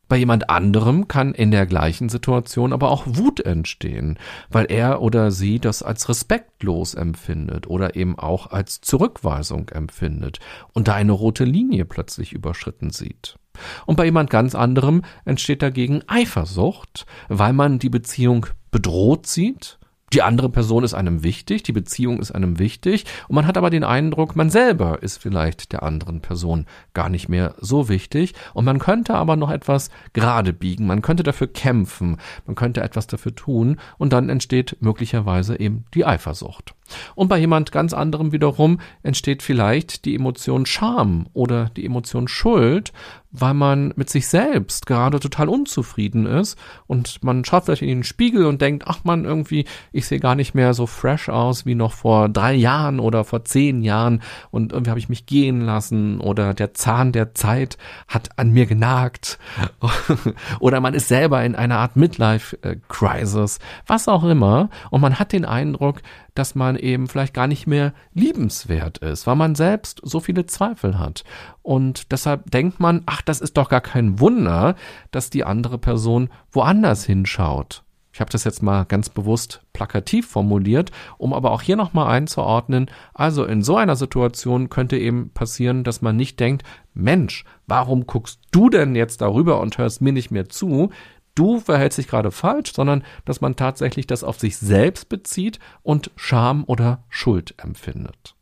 Bei 0.09 0.17
jemand 0.17 0.49
anderem 0.49 1.07
kann 1.07 1.35
in 1.35 1.51
der 1.51 1.67
gleichen 1.67 2.09
Situation 2.09 2.73
aber 2.73 2.91
auch 2.91 3.05
Wut 3.07 3.41
entstehen, 3.41 4.19
weil 4.49 4.67
er 4.71 5.03
oder 5.03 5.31
sie 5.31 5.59
das 5.59 5.83
als 5.83 6.09
respektlos 6.09 6.95
empfindet 6.95 7.67
oder 7.67 7.95
eben 7.95 8.19
auch 8.19 8.51
als 8.51 8.81
Zurückweisung 8.81 9.69
empfindet 9.69 10.41
und 10.73 10.89
da 10.89 10.95
eine 10.95 11.13
rote 11.13 11.45
Linie 11.45 11.85
plötzlich 11.85 12.33
überschritten 12.33 12.91
sieht. 12.91 13.39
Und 13.85 13.97
bei 13.97 14.07
jemand 14.07 14.31
ganz 14.31 14.55
anderem 14.55 15.03
entsteht 15.27 15.63
dagegen 15.63 16.03
Eifersucht, 16.07 17.05
weil 17.29 17.53
man 17.53 17.79
die 17.79 17.91
Beziehung 17.91 18.47
bedroht 18.71 19.27
sieht 19.27 19.78
die 20.13 20.23
andere 20.23 20.49
Person 20.49 20.85
ist 20.85 20.95
einem 20.95 21.23
wichtig, 21.23 21.63
die 21.63 21.73
Beziehung 21.73 22.21
ist 22.21 22.31
einem 22.31 22.59
wichtig 22.59 23.05
und 23.29 23.35
man 23.35 23.47
hat 23.47 23.59
aber 23.59 23.71
den 23.71 23.85
Eindruck, 23.85 24.37
man 24.37 24.51
selber 24.51 25.03
ist 25.03 25.19
vielleicht 25.19 25.73
der 25.73 25.83
anderen 25.83 26.21
Person 26.21 26.67
gar 26.95 27.09
nicht 27.09 27.29
mehr 27.29 27.55
so 27.61 27.89
wichtig 27.89 28.35
und 28.55 28.65
man 28.65 28.79
könnte 28.79 29.15
aber 29.15 29.37
noch 29.37 29.51
etwas 29.51 29.91
gerade 30.13 30.53
biegen, 30.53 30.87
man 30.87 31.03
könnte 31.03 31.23
dafür 31.23 31.49
kämpfen, 31.49 32.17
man 32.47 32.55
könnte 32.55 32.83
etwas 32.83 33.07
dafür 33.07 33.35
tun 33.35 33.79
und 33.99 34.13
dann 34.13 34.29
entsteht 34.29 34.77
möglicherweise 34.81 35.59
eben 35.61 35.85
die 35.95 36.07
Eifersucht. 36.07 36.75
Und 37.15 37.29
bei 37.29 37.39
jemand 37.39 37.73
ganz 37.73 37.93
anderem 37.93 38.33
wiederum 38.33 38.81
entsteht 39.03 39.43
vielleicht 39.43 40.05
die 40.05 40.15
Emotion 40.15 40.67
Scham 40.67 41.27
oder 41.33 41.71
die 41.77 41.85
Emotion 41.85 42.29
Schuld, 42.29 42.93
weil 43.31 43.55
man 43.55 43.93
mit 43.97 44.09
sich 44.09 44.27
selbst 44.27 44.87
gerade 44.87 45.21
total 45.21 45.49
unzufrieden 45.49 46.25
ist 46.25 46.59
und 46.87 47.23
man 47.23 47.45
schaut 47.45 47.65
vielleicht 47.65 47.83
in 47.83 47.89
den 47.89 48.05
Spiegel 48.05 48.47
und 48.47 48.63
denkt, 48.63 48.85
ach 48.87 49.01
man, 49.05 49.27
irgendwie, 49.27 49.67
ich 49.93 50.07
sehe 50.07 50.19
gar 50.19 50.35
nicht 50.35 50.55
mehr 50.55 50.73
so 50.73 50.87
fresh 50.87 51.29
aus 51.29 51.67
wie 51.67 51.75
noch 51.75 51.93
vor 51.93 52.31
drei 52.31 52.55
Jahren 52.55 53.01
oder 53.01 53.25
vor 53.25 53.45
zehn 53.45 53.83
Jahren 53.83 54.23
und 54.51 54.73
irgendwie 54.73 54.91
habe 54.91 55.01
ich 55.01 55.11
mich 55.11 55.27
gehen 55.27 55.61
lassen 55.61 56.21
oder 56.21 56.55
der 56.55 56.73
Zahn 56.73 57.13
der 57.13 57.35
Zeit 57.35 57.77
hat 58.07 58.39
an 58.39 58.51
mir 58.51 58.67
genagt. 58.67 59.39
Oder 60.61 60.81
man 60.81 60.95
ist 60.95 61.09
selber 61.09 61.45
in 61.45 61.55
einer 61.55 61.79
Art 61.79 61.97
Midlife-Crisis, 61.97 63.59
was 63.87 64.09
auch 64.09 64.25
immer. 64.25 64.71
Und 64.91 65.01
man 65.01 65.19
hat 65.19 65.33
den 65.33 65.45
Eindruck, 65.45 66.03
dass 66.39 66.55
man 66.55 66.77
eben 66.77 67.09
vielleicht 67.09 67.35
gar 67.35 67.49
nicht 67.49 67.67
mehr 67.67 67.93
liebenswert 68.15 68.99
ist, 68.99 69.27
weil 69.27 69.35
man 69.35 69.57
selbst 69.57 70.01
so 70.05 70.21
viele 70.21 70.47
Zweifel 70.47 70.99
hat. 70.99 71.25
Und 71.63 72.13
deshalb 72.13 72.51
denkt 72.53 72.79
man, 72.79 73.03
ach, 73.07 73.23
das 73.23 73.41
ist 73.41 73.57
doch 73.57 73.69
gar 73.69 73.81
kein 73.81 74.21
Wunder, 74.21 74.77
dass 75.11 75.31
die 75.31 75.43
andere 75.43 75.79
Person 75.79 76.29
woanders 76.53 77.05
hinschaut. 77.05 77.83
Ich 78.13 78.21
habe 78.21 78.31
das 78.31 78.45
jetzt 78.45 78.63
mal 78.63 78.85
ganz 78.85 79.09
bewusst 79.09 79.63
plakativ 79.73 80.29
formuliert, 80.29 80.91
um 81.19 81.33
aber 81.33 81.51
auch 81.51 81.63
hier 81.63 81.77
nochmal 81.77 82.09
einzuordnen. 82.09 82.91
Also 83.15 83.45
in 83.45 83.63
so 83.63 83.77
einer 83.77 83.97
Situation 83.97 84.71
könnte 84.71 84.97
eben 84.97 85.31
passieren, 85.31 85.85
dass 85.85 86.03
man 86.03 86.17
nicht 86.17 86.41
denkt, 86.41 86.63
Mensch, 86.95 87.45
warum 87.67 88.07
guckst 88.07 88.41
du 88.51 88.71
denn 88.71 88.95
jetzt 88.95 89.21
darüber 89.21 89.61
und 89.61 89.79
hörst 89.79 90.01
mir 90.03 90.13
nicht 90.13 90.31
mehr 90.31 90.49
zu? 90.49 90.91
Du 91.39 91.61
verhältst 91.61 91.99
dich 91.99 92.09
gerade 92.09 92.31
falsch, 92.31 92.73
sondern 92.75 93.05
dass 93.25 93.41
man 93.41 93.57
tatsächlich 93.57 94.07
das 94.07 94.25
auf 94.25 94.39
sich 94.39 94.57
selbst 94.57 95.09
bezieht 95.09 95.59
und 95.83 96.11
Scham 96.17 96.65
oder 96.65 97.05
Schuld 97.09 97.55
empfindet. 97.59 98.35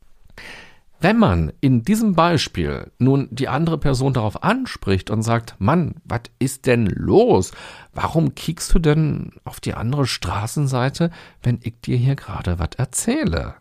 Wenn 0.99 1.19
man 1.19 1.53
in 1.61 1.83
diesem 1.83 2.15
Beispiel 2.15 2.91
nun 2.99 3.29
die 3.31 3.49
andere 3.49 3.77
Person 3.77 4.15
darauf 4.15 4.43
anspricht 4.43 5.11
und 5.11 5.23
sagt, 5.23 5.55
Mann, 5.59 5.97
was 6.05 6.23
ist 6.39 6.67
denn 6.67 6.87
los? 6.87 7.53
Warum 7.93 8.35
kiekst 8.35 8.73
du 8.73 8.79
denn 8.79 9.33
auf 9.45 9.61
die 9.61 9.75
andere 9.75 10.07
Straßenseite, 10.07 11.11
wenn 11.43 11.61
ich 11.63 11.75
dir 11.83 11.99
hier 11.99 12.17
gerade 12.17 12.59
was 12.59 12.71
erzähle? 12.79 13.57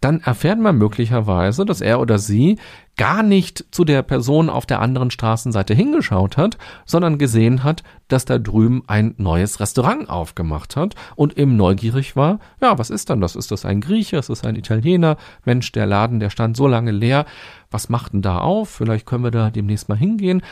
Dann 0.00 0.20
erfährt 0.20 0.58
man 0.58 0.76
möglicherweise, 0.76 1.64
dass 1.64 1.80
er 1.80 2.00
oder 2.00 2.18
sie 2.18 2.58
gar 2.96 3.22
nicht 3.22 3.64
zu 3.70 3.84
der 3.84 4.02
Person 4.02 4.50
auf 4.50 4.66
der 4.66 4.80
anderen 4.82 5.10
Straßenseite 5.10 5.72
hingeschaut 5.72 6.36
hat, 6.36 6.58
sondern 6.84 7.16
gesehen 7.16 7.64
hat, 7.64 7.82
dass 8.08 8.26
da 8.26 8.38
drüben 8.38 8.82
ein 8.88 9.14
neues 9.16 9.58
Restaurant 9.58 10.10
aufgemacht 10.10 10.76
hat 10.76 10.96
und 11.16 11.38
eben 11.38 11.56
neugierig 11.56 12.14
war, 12.14 12.40
ja, 12.60 12.78
was 12.78 12.90
ist 12.90 13.08
dann 13.08 13.20
das? 13.20 13.36
Ist 13.36 13.52
das 13.52 13.64
ein 13.64 13.80
Grieche? 13.80 14.18
Ist 14.18 14.28
das 14.28 14.44
ein 14.44 14.56
Italiener? 14.56 15.16
Mensch, 15.44 15.72
der 15.72 15.86
Laden, 15.86 16.20
der 16.20 16.28
stand 16.28 16.56
so 16.56 16.66
lange 16.66 16.90
leer. 16.90 17.24
Was 17.70 17.88
macht 17.88 18.12
denn 18.12 18.22
da 18.22 18.38
auf? 18.38 18.68
Vielleicht 18.68 19.06
können 19.06 19.24
wir 19.24 19.30
da 19.30 19.50
demnächst 19.50 19.88
mal 19.88 19.96
hingehen. 19.96 20.42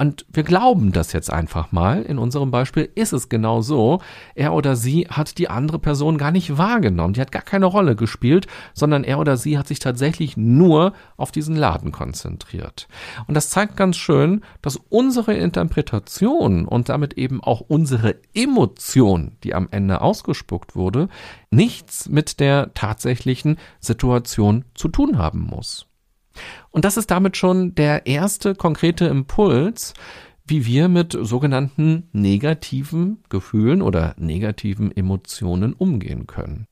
Und 0.00 0.24
wir 0.32 0.44
glauben 0.44 0.92
das 0.92 1.12
jetzt 1.12 1.32
einfach 1.32 1.72
mal. 1.72 2.02
In 2.02 2.18
unserem 2.18 2.52
Beispiel 2.52 2.88
ist 2.94 3.12
es 3.12 3.28
genau 3.28 3.62
so. 3.62 4.00
Er 4.36 4.54
oder 4.54 4.76
sie 4.76 5.08
hat 5.08 5.38
die 5.38 5.50
andere 5.50 5.80
Person 5.80 6.18
gar 6.18 6.30
nicht 6.30 6.56
wahrgenommen. 6.56 7.14
Die 7.14 7.20
hat 7.20 7.32
gar 7.32 7.42
keine 7.42 7.66
Rolle 7.66 7.96
gespielt, 7.96 8.46
sondern 8.74 9.02
er 9.02 9.18
oder 9.18 9.36
sie 9.36 9.58
hat 9.58 9.66
sich 9.66 9.80
tatsächlich 9.80 10.36
nur 10.36 10.92
auf 11.16 11.32
diesen 11.32 11.56
Laden 11.56 11.90
konzentriert. 11.90 12.86
Und 13.26 13.34
das 13.34 13.50
zeigt 13.50 13.76
ganz 13.76 13.96
schön, 13.96 14.42
dass 14.62 14.76
unsere 14.76 15.34
Interpretation 15.34 16.64
und 16.64 16.88
damit 16.88 17.14
eben 17.14 17.42
auch 17.42 17.60
unsere 17.60 18.20
Emotion, 18.34 19.36
die 19.42 19.52
am 19.52 19.66
Ende 19.72 20.00
ausgespuckt 20.00 20.76
wurde, 20.76 21.08
nichts 21.50 22.08
mit 22.08 22.38
der 22.38 22.72
tatsächlichen 22.74 23.58
Situation 23.80 24.64
zu 24.74 24.86
tun 24.86 25.18
haben 25.18 25.40
muss. 25.40 25.87
Und 26.70 26.84
das 26.84 26.96
ist 26.96 27.10
damit 27.10 27.36
schon 27.36 27.74
der 27.74 28.06
erste 28.06 28.54
konkrete 28.54 29.06
Impuls, 29.06 29.94
wie 30.46 30.64
wir 30.64 30.88
mit 30.88 31.16
sogenannten 31.20 32.08
negativen 32.12 33.22
Gefühlen 33.28 33.82
oder 33.82 34.14
negativen 34.18 34.94
Emotionen 34.96 35.74
umgehen 35.74 36.26
können. 36.26 36.66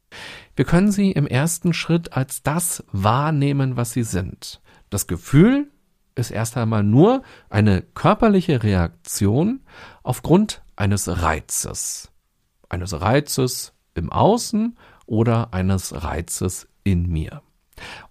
Wir 0.55 0.65
können 0.65 0.91
sie 0.91 1.13
im 1.13 1.27
ersten 1.27 1.75
Schritt 1.75 2.15
als 2.15 2.43
das 2.43 2.85
wahrnehmen, 2.91 3.77
was 3.77 3.93
sie 3.93 4.03
sind. 4.03 4.61
Das 4.89 5.07
Gefühl 5.07 5.71
ist 6.15 6.31
erst 6.31 6.57
einmal 6.57 6.83
nur 6.83 7.23
eine 7.51 7.83
körperliche 7.83 8.63
Reaktion 8.63 9.61
aufgrund 10.03 10.63
eines 10.75 11.23
Reizes. 11.23 12.11
Eines 12.69 12.99
Reizes 12.99 13.75
im 13.95 14.11
Außen 14.11 14.77
oder 15.05 15.53
eines 15.53 16.03
Reizes 16.03 16.67
in 16.83 17.09
mir. 17.09 17.43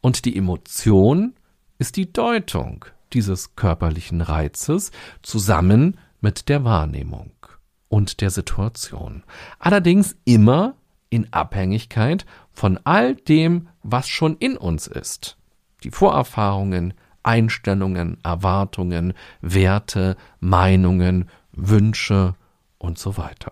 Und 0.01 0.25
die 0.25 0.37
Emotion 0.37 1.33
ist 1.77 1.97
die 1.97 2.11
Deutung 2.11 2.85
dieses 3.13 3.55
körperlichen 3.55 4.21
Reizes 4.21 4.91
zusammen 5.21 5.97
mit 6.21 6.49
der 6.49 6.63
Wahrnehmung 6.63 7.31
und 7.89 8.21
der 8.21 8.29
Situation. 8.29 9.23
Allerdings 9.59 10.15
immer 10.25 10.75
in 11.09 11.31
Abhängigkeit 11.31 12.25
von 12.51 12.79
all 12.83 13.15
dem, 13.15 13.67
was 13.83 14.07
schon 14.07 14.37
in 14.37 14.57
uns 14.57 14.87
ist. 14.87 15.37
Die 15.83 15.91
Vorerfahrungen, 15.91 16.93
Einstellungen, 17.23 18.17
Erwartungen, 18.23 19.13
Werte, 19.41 20.17
Meinungen, 20.39 21.29
Wünsche 21.51 22.35
und 22.77 22.97
so 22.97 23.17
weiter. 23.17 23.51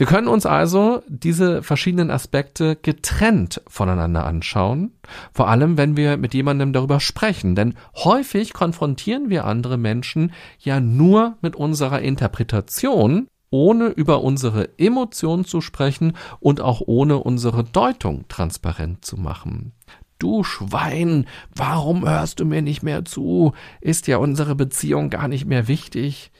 Wir 0.00 0.06
können 0.06 0.28
uns 0.28 0.46
also 0.46 1.02
diese 1.08 1.62
verschiedenen 1.62 2.10
Aspekte 2.10 2.74
getrennt 2.74 3.60
voneinander 3.68 4.24
anschauen, 4.24 4.94
vor 5.30 5.48
allem 5.48 5.76
wenn 5.76 5.94
wir 5.94 6.16
mit 6.16 6.32
jemandem 6.32 6.72
darüber 6.72 7.00
sprechen, 7.00 7.54
denn 7.54 7.74
häufig 7.96 8.54
konfrontieren 8.54 9.28
wir 9.28 9.44
andere 9.44 9.76
Menschen 9.76 10.32
ja 10.58 10.80
nur 10.80 11.36
mit 11.42 11.54
unserer 11.54 12.00
Interpretation, 12.00 13.28
ohne 13.50 13.88
über 13.88 14.22
unsere 14.24 14.70
Emotionen 14.78 15.44
zu 15.44 15.60
sprechen 15.60 16.16
und 16.38 16.62
auch 16.62 16.80
ohne 16.86 17.18
unsere 17.18 17.62
Deutung 17.62 18.26
transparent 18.28 19.04
zu 19.04 19.18
machen. 19.18 19.72
Du 20.18 20.44
Schwein, 20.44 21.26
warum 21.54 22.08
hörst 22.08 22.40
du 22.40 22.46
mir 22.46 22.62
nicht 22.62 22.82
mehr 22.82 23.04
zu? 23.04 23.52
Ist 23.82 24.06
ja 24.06 24.16
unsere 24.16 24.54
Beziehung 24.54 25.10
gar 25.10 25.28
nicht 25.28 25.44
mehr 25.44 25.68
wichtig? 25.68 26.32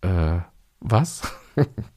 Äh, 0.00 0.38
was? 0.80 1.22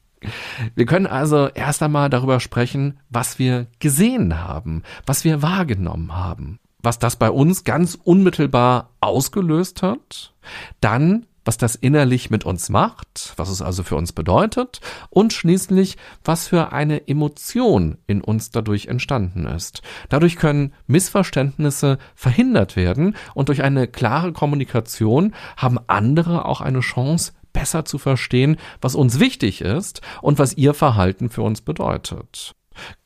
Wir 0.74 0.86
können 0.86 1.06
also 1.06 1.48
erst 1.48 1.82
einmal 1.82 2.10
darüber 2.10 2.40
sprechen, 2.40 2.98
was 3.08 3.38
wir 3.38 3.66
gesehen 3.78 4.38
haben, 4.38 4.82
was 5.06 5.24
wir 5.24 5.42
wahrgenommen 5.42 6.14
haben, 6.14 6.58
was 6.82 6.98
das 6.98 7.16
bei 7.16 7.30
uns 7.30 7.64
ganz 7.64 7.94
unmittelbar 7.94 8.90
ausgelöst 9.00 9.82
hat, 9.82 10.34
dann 10.80 11.26
was 11.44 11.56
das 11.56 11.74
innerlich 11.74 12.30
mit 12.30 12.44
uns 12.44 12.68
macht, 12.68 13.32
was 13.36 13.48
es 13.48 13.62
also 13.62 13.82
für 13.82 13.96
uns 13.96 14.12
bedeutet 14.12 14.80
und 15.08 15.32
schließlich, 15.32 15.96
was 16.24 16.48
für 16.48 16.72
eine 16.72 17.08
Emotion 17.08 17.96
in 18.06 18.20
uns 18.20 18.50
dadurch 18.50 18.86
entstanden 18.86 19.46
ist. 19.46 19.82
Dadurch 20.08 20.36
können 20.36 20.74
Missverständnisse 20.86 21.98
verhindert 22.14 22.76
werden 22.76 23.16
und 23.34 23.48
durch 23.48 23.62
eine 23.62 23.88
klare 23.88 24.32
Kommunikation 24.32 25.34
haben 25.56 25.78
andere 25.86 26.44
auch 26.44 26.60
eine 26.60 26.80
Chance, 26.80 27.32
besser 27.52 27.84
zu 27.84 27.98
verstehen, 27.98 28.56
was 28.80 28.94
uns 28.94 29.20
wichtig 29.20 29.60
ist 29.60 30.00
und 30.22 30.38
was 30.38 30.56
ihr 30.56 30.74
Verhalten 30.74 31.30
für 31.30 31.42
uns 31.42 31.60
bedeutet. 31.60 32.54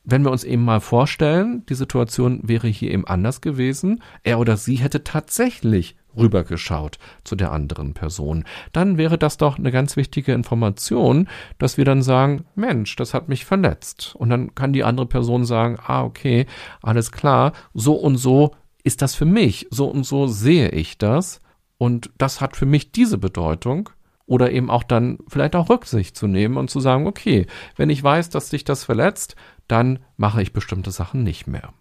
Wenn 0.05 0.23
wir 0.23 0.31
uns 0.31 0.45
eben 0.45 0.65
mal 0.65 0.81
vorstellen, 0.81 1.65
die 1.67 1.75
Situation 1.75 2.41
wäre 2.43 2.69
hier 2.69 2.91
eben 2.91 3.07
anders 3.07 3.41
gewesen, 3.41 4.03
er 4.23 4.39
oder 4.39 4.57
sie 4.57 4.77
hätte 4.77 5.03
tatsächlich 5.03 5.97
rübergeschaut 6.17 6.99
zu 7.25 7.35
der 7.37 7.53
anderen 7.53 7.95
Person, 7.95 8.45
dann 8.73 8.99
wäre 8.99 9.19
das 9.19 9.37
doch 9.37 9.59
eine 9.59 9.73
ganz 9.73 9.97
wichtige 9.97 10.33
Information, 10.33 11.29
dass 11.59 11.77
wir 11.77 11.85
dann 11.85 12.03
sagen, 12.03 12.45
Mensch, 12.55 12.95
das 12.97 13.15
hat 13.15 13.29
mich 13.29 13.45
verletzt. 13.45 14.15
Und 14.17 14.31
dann 14.31 14.55
kann 14.55 14.73
die 14.73 14.85
andere 14.85 15.07
Person 15.07 15.45
sagen, 15.45 15.79
ah, 15.85 16.05
okay, 16.05 16.47
alles 16.83 17.11
klar, 17.11 17.53
so 17.73 17.95
und 17.95 18.17
so 18.17 18.53
ist 18.83 19.01
das 19.03 19.15
für 19.15 19.25
mich, 19.25 19.67
so 19.71 19.87
und 19.87 20.05
so 20.05 20.27
sehe 20.27 20.69
ich 20.69 20.99
das. 20.99 21.41
Und 21.79 22.11
das 22.19 22.41
hat 22.41 22.57
für 22.57 22.67
mich 22.67 22.93
diese 22.93 23.19
Bedeutung 23.19 23.91
oder 24.27 24.51
eben 24.53 24.71
auch 24.71 24.83
dann 24.83 25.19
vielleicht 25.29 25.55
auch 25.57 25.69
Rücksicht 25.69 26.17
zu 26.17 26.27
nehmen 26.27 26.57
und 26.57 26.71
zu 26.71 26.81
sagen, 26.81 27.07
okay, 27.07 27.47
wenn 27.77 27.91
ich 27.91 28.03
weiß, 28.03 28.31
dass 28.31 28.51
dich 28.51 28.65
das 28.65 28.85
verletzt, 28.85 29.37
dann 29.69 30.01
mache 30.17 30.43
ich 30.43 30.53
bestimmte 30.53 30.91
Sachen 30.91 31.23
nicht 31.23 31.47
mehr. 31.47 31.73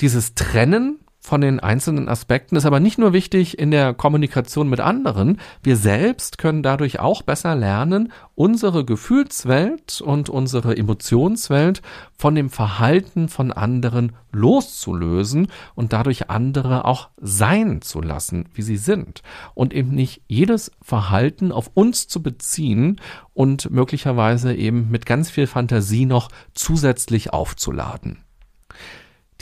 Dieses 0.00 0.34
Trennen 0.34 1.01
von 1.24 1.40
den 1.40 1.60
einzelnen 1.60 2.08
Aspekten 2.08 2.56
ist 2.56 2.66
aber 2.66 2.80
nicht 2.80 2.98
nur 2.98 3.12
wichtig 3.12 3.56
in 3.56 3.70
der 3.70 3.94
Kommunikation 3.94 4.68
mit 4.68 4.80
anderen, 4.80 5.38
wir 5.62 5.76
selbst 5.76 6.36
können 6.36 6.64
dadurch 6.64 6.98
auch 6.98 7.22
besser 7.22 7.54
lernen, 7.54 8.12
unsere 8.34 8.84
Gefühlswelt 8.84 10.00
und 10.00 10.28
unsere 10.28 10.76
Emotionswelt 10.76 11.80
von 12.18 12.34
dem 12.34 12.50
Verhalten 12.50 13.28
von 13.28 13.52
anderen 13.52 14.16
loszulösen 14.32 15.46
und 15.76 15.92
dadurch 15.92 16.28
andere 16.28 16.84
auch 16.84 17.10
sein 17.20 17.82
zu 17.82 18.00
lassen, 18.00 18.48
wie 18.54 18.62
sie 18.62 18.76
sind 18.76 19.22
und 19.54 19.72
eben 19.72 19.94
nicht 19.94 20.22
jedes 20.26 20.72
Verhalten 20.82 21.52
auf 21.52 21.70
uns 21.74 22.08
zu 22.08 22.20
beziehen 22.20 23.00
und 23.32 23.70
möglicherweise 23.70 24.54
eben 24.54 24.90
mit 24.90 25.06
ganz 25.06 25.30
viel 25.30 25.46
Fantasie 25.46 26.04
noch 26.04 26.30
zusätzlich 26.52 27.32
aufzuladen. 27.32 28.24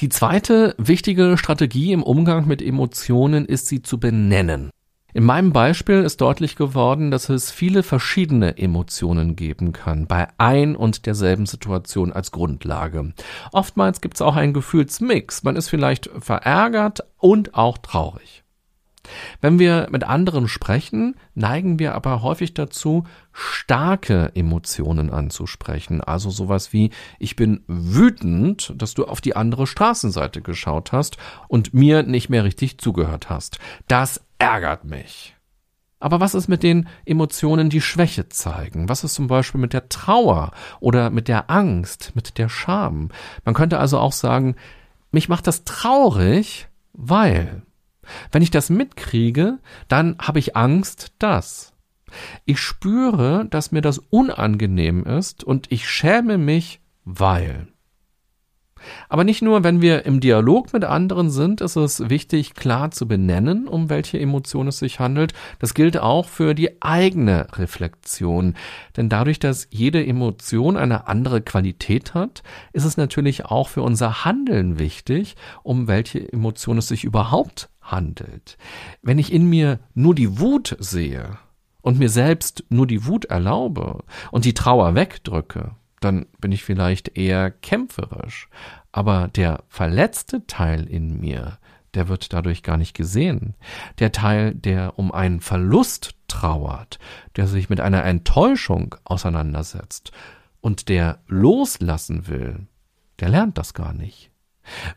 Die 0.00 0.08
zweite 0.08 0.74
wichtige 0.78 1.36
Strategie 1.36 1.92
im 1.92 2.02
Umgang 2.02 2.46
mit 2.46 2.62
Emotionen 2.62 3.44
ist, 3.44 3.66
sie 3.66 3.82
zu 3.82 4.00
benennen. 4.00 4.70
In 5.12 5.24
meinem 5.24 5.52
Beispiel 5.52 6.04
ist 6.04 6.22
deutlich 6.22 6.56
geworden, 6.56 7.10
dass 7.10 7.28
es 7.28 7.50
viele 7.50 7.82
verschiedene 7.82 8.56
Emotionen 8.56 9.36
geben 9.36 9.72
kann, 9.72 10.06
bei 10.06 10.28
ein 10.38 10.74
und 10.74 11.04
derselben 11.04 11.44
Situation 11.44 12.14
als 12.14 12.30
Grundlage. 12.30 13.12
Oftmals 13.52 14.00
gibt 14.00 14.14
es 14.14 14.22
auch 14.22 14.36
einen 14.36 14.54
Gefühlsmix. 14.54 15.42
Man 15.42 15.56
ist 15.56 15.68
vielleicht 15.68 16.08
verärgert 16.18 17.00
und 17.18 17.54
auch 17.54 17.76
traurig. 17.76 18.42
Wenn 19.40 19.58
wir 19.58 19.88
mit 19.90 20.04
anderen 20.04 20.48
sprechen, 20.48 21.16
neigen 21.34 21.78
wir 21.78 21.94
aber 21.94 22.22
häufig 22.22 22.54
dazu, 22.54 23.04
starke 23.32 24.32
Emotionen 24.34 25.10
anzusprechen. 25.10 26.00
Also 26.00 26.30
sowas 26.30 26.72
wie, 26.72 26.90
ich 27.18 27.36
bin 27.36 27.62
wütend, 27.66 28.72
dass 28.76 28.94
du 28.94 29.06
auf 29.06 29.20
die 29.20 29.36
andere 29.36 29.66
Straßenseite 29.66 30.42
geschaut 30.42 30.92
hast 30.92 31.16
und 31.48 31.74
mir 31.74 32.02
nicht 32.02 32.28
mehr 32.28 32.44
richtig 32.44 32.78
zugehört 32.78 33.30
hast. 33.30 33.58
Das 33.88 34.20
ärgert 34.38 34.84
mich. 34.84 35.34
Aber 36.02 36.18
was 36.18 36.34
ist 36.34 36.48
mit 36.48 36.62
den 36.62 36.88
Emotionen, 37.04 37.68
die 37.68 37.82
Schwäche 37.82 38.30
zeigen? 38.30 38.88
Was 38.88 39.04
ist 39.04 39.14
zum 39.14 39.26
Beispiel 39.26 39.60
mit 39.60 39.74
der 39.74 39.90
Trauer 39.90 40.50
oder 40.80 41.10
mit 41.10 41.28
der 41.28 41.50
Angst, 41.50 42.12
mit 42.14 42.38
der 42.38 42.48
Scham? 42.48 43.10
Man 43.44 43.54
könnte 43.54 43.78
also 43.78 43.98
auch 43.98 44.12
sagen, 44.12 44.56
mich 45.12 45.28
macht 45.28 45.46
das 45.46 45.64
traurig, 45.64 46.68
weil 46.94 47.62
wenn 48.32 48.42
ich 48.42 48.50
das 48.50 48.70
mitkriege, 48.70 49.58
dann 49.88 50.16
habe 50.20 50.38
ich 50.38 50.56
Angst, 50.56 51.12
dass. 51.18 51.72
Ich 52.44 52.58
spüre, 52.58 53.46
dass 53.50 53.72
mir 53.72 53.82
das 53.82 53.98
unangenehm 53.98 55.04
ist 55.04 55.44
und 55.44 55.70
ich 55.70 55.88
schäme 55.88 56.38
mich, 56.38 56.80
weil. 57.04 57.68
Aber 59.08 59.24
nicht 59.24 59.42
nur, 59.42 59.64
wenn 59.64 59.80
wir 59.80 60.06
im 60.06 60.20
Dialog 60.20 60.72
mit 60.72 60.84
anderen 60.84 61.30
sind, 61.30 61.60
ist 61.60 61.76
es 61.76 62.08
wichtig, 62.08 62.54
klar 62.54 62.90
zu 62.90 63.06
benennen, 63.06 63.68
um 63.68 63.90
welche 63.90 64.18
Emotion 64.18 64.68
es 64.68 64.78
sich 64.78 65.00
handelt. 65.00 65.32
Das 65.58 65.74
gilt 65.74 65.98
auch 65.98 66.28
für 66.28 66.54
die 66.54 66.82
eigene 66.82 67.46
Reflexion. 67.58 68.54
Denn 68.96 69.08
dadurch, 69.08 69.38
dass 69.38 69.68
jede 69.70 70.04
Emotion 70.04 70.76
eine 70.76 71.08
andere 71.08 71.42
Qualität 71.42 72.14
hat, 72.14 72.42
ist 72.72 72.84
es 72.84 72.96
natürlich 72.96 73.44
auch 73.46 73.68
für 73.68 73.82
unser 73.82 74.24
Handeln 74.24 74.78
wichtig, 74.78 75.36
um 75.62 75.88
welche 75.88 76.32
Emotion 76.32 76.78
es 76.78 76.88
sich 76.88 77.04
überhaupt 77.04 77.68
handelt. 77.90 78.56
Wenn 79.02 79.18
ich 79.18 79.32
in 79.32 79.48
mir 79.48 79.80
nur 79.94 80.14
die 80.14 80.38
Wut 80.38 80.76
sehe 80.78 81.38
und 81.82 81.98
mir 81.98 82.10
selbst 82.10 82.64
nur 82.68 82.86
die 82.86 83.06
Wut 83.06 83.26
erlaube 83.26 84.04
und 84.30 84.44
die 84.44 84.54
Trauer 84.54 84.94
wegdrücke, 84.94 85.74
dann 86.00 86.26
bin 86.40 86.52
ich 86.52 86.64
vielleicht 86.64 87.16
eher 87.16 87.50
kämpferisch. 87.50 88.48
Aber 88.92 89.28
der 89.28 89.64
verletzte 89.68 90.46
Teil 90.46 90.86
in 90.86 91.20
mir, 91.20 91.58
der 91.94 92.08
wird 92.08 92.32
dadurch 92.32 92.62
gar 92.62 92.76
nicht 92.76 92.94
gesehen. 92.94 93.54
Der 93.98 94.12
Teil, 94.12 94.54
der 94.54 94.98
um 94.98 95.12
einen 95.12 95.40
Verlust 95.40 96.14
trauert, 96.28 96.98
der 97.36 97.46
sich 97.46 97.68
mit 97.68 97.80
einer 97.80 98.04
Enttäuschung 98.04 98.94
auseinandersetzt 99.04 100.12
und 100.60 100.88
der 100.88 101.20
loslassen 101.26 102.28
will, 102.28 102.66
der 103.18 103.28
lernt 103.28 103.58
das 103.58 103.74
gar 103.74 103.92
nicht. 103.92 104.30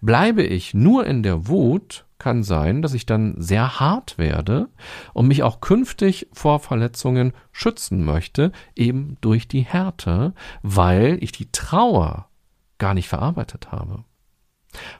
Bleibe 0.02 0.44
ich 0.44 0.74
nur 0.74 1.06
in 1.06 1.24
der 1.24 1.48
Wut, 1.48 2.06
kann 2.24 2.42
sein, 2.44 2.82
dass 2.82 2.94
ich 2.94 3.06
dann 3.06 3.36
sehr 3.38 3.82
hart 3.82 4.18
werde 4.18 4.70
und 5.12 5.28
mich 5.28 5.44
auch 5.44 5.60
künftig 5.60 6.30
vor 6.32 6.62
Verletzungen 6.62 7.34
schützen 7.52 8.06
möchte, 8.06 8.54
eben 8.78 9.18
durch 9.20 9.50
die 9.50 9.60
Härte, 9.60 10.34
weil 10.62 11.18
ich 11.20 11.34
die 11.34 11.52
Trauer 11.52 12.30
gar 12.78 12.94
nicht 12.94 13.10
verarbeitet 13.10 13.74
habe. 13.74 14.06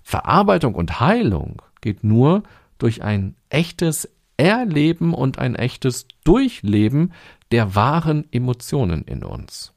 Verarbeitung 0.02 0.76
und 0.76 1.00
Heilung 1.00 1.62
geht 1.80 2.04
nur 2.04 2.44
durch 2.78 3.04
ein 3.04 3.38
echtes 3.48 4.10
Erleben 4.36 5.14
und 5.14 5.40
ein 5.40 5.56
echtes 5.56 6.08
Durchleben 6.26 7.14
der 7.52 7.74
wahren 7.74 8.26
Emotionen 8.34 9.04
in 9.04 9.24
uns. 9.24 9.74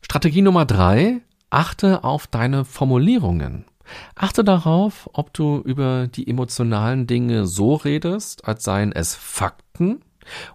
Strategie 0.00 0.40
Nummer 0.40 0.64
drei, 0.64 1.20
achte 1.50 2.04
auf 2.04 2.26
deine 2.26 2.64
Formulierungen. 2.64 3.66
Achte 4.14 4.44
darauf, 4.44 5.08
ob 5.12 5.32
du 5.32 5.58
über 5.58 6.06
die 6.08 6.28
emotionalen 6.28 7.06
Dinge 7.06 7.46
so 7.46 7.74
redest, 7.74 8.46
als 8.46 8.64
seien 8.64 8.92
es 8.92 9.14
Fakten, 9.14 10.02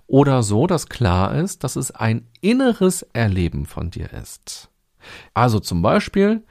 oder 0.07 0.43
so, 0.43 0.67
dass 0.67 0.87
klar 0.87 1.35
ist, 1.35 1.63
dass 1.63 1.75
es 1.75 1.91
ein 1.91 2.27
inneres 2.41 3.01
Erleben 3.13 3.65
von 3.65 3.91
dir 3.91 4.11
ist. 4.13 4.69
Also 5.33 5.59
zum 5.59 5.81
Beispiel, 5.81 6.43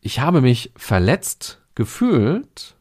ich 0.00 0.20
habe 0.20 0.40
mich 0.40 0.72
verletzt 0.76 1.62
gefühlt, 1.74 2.76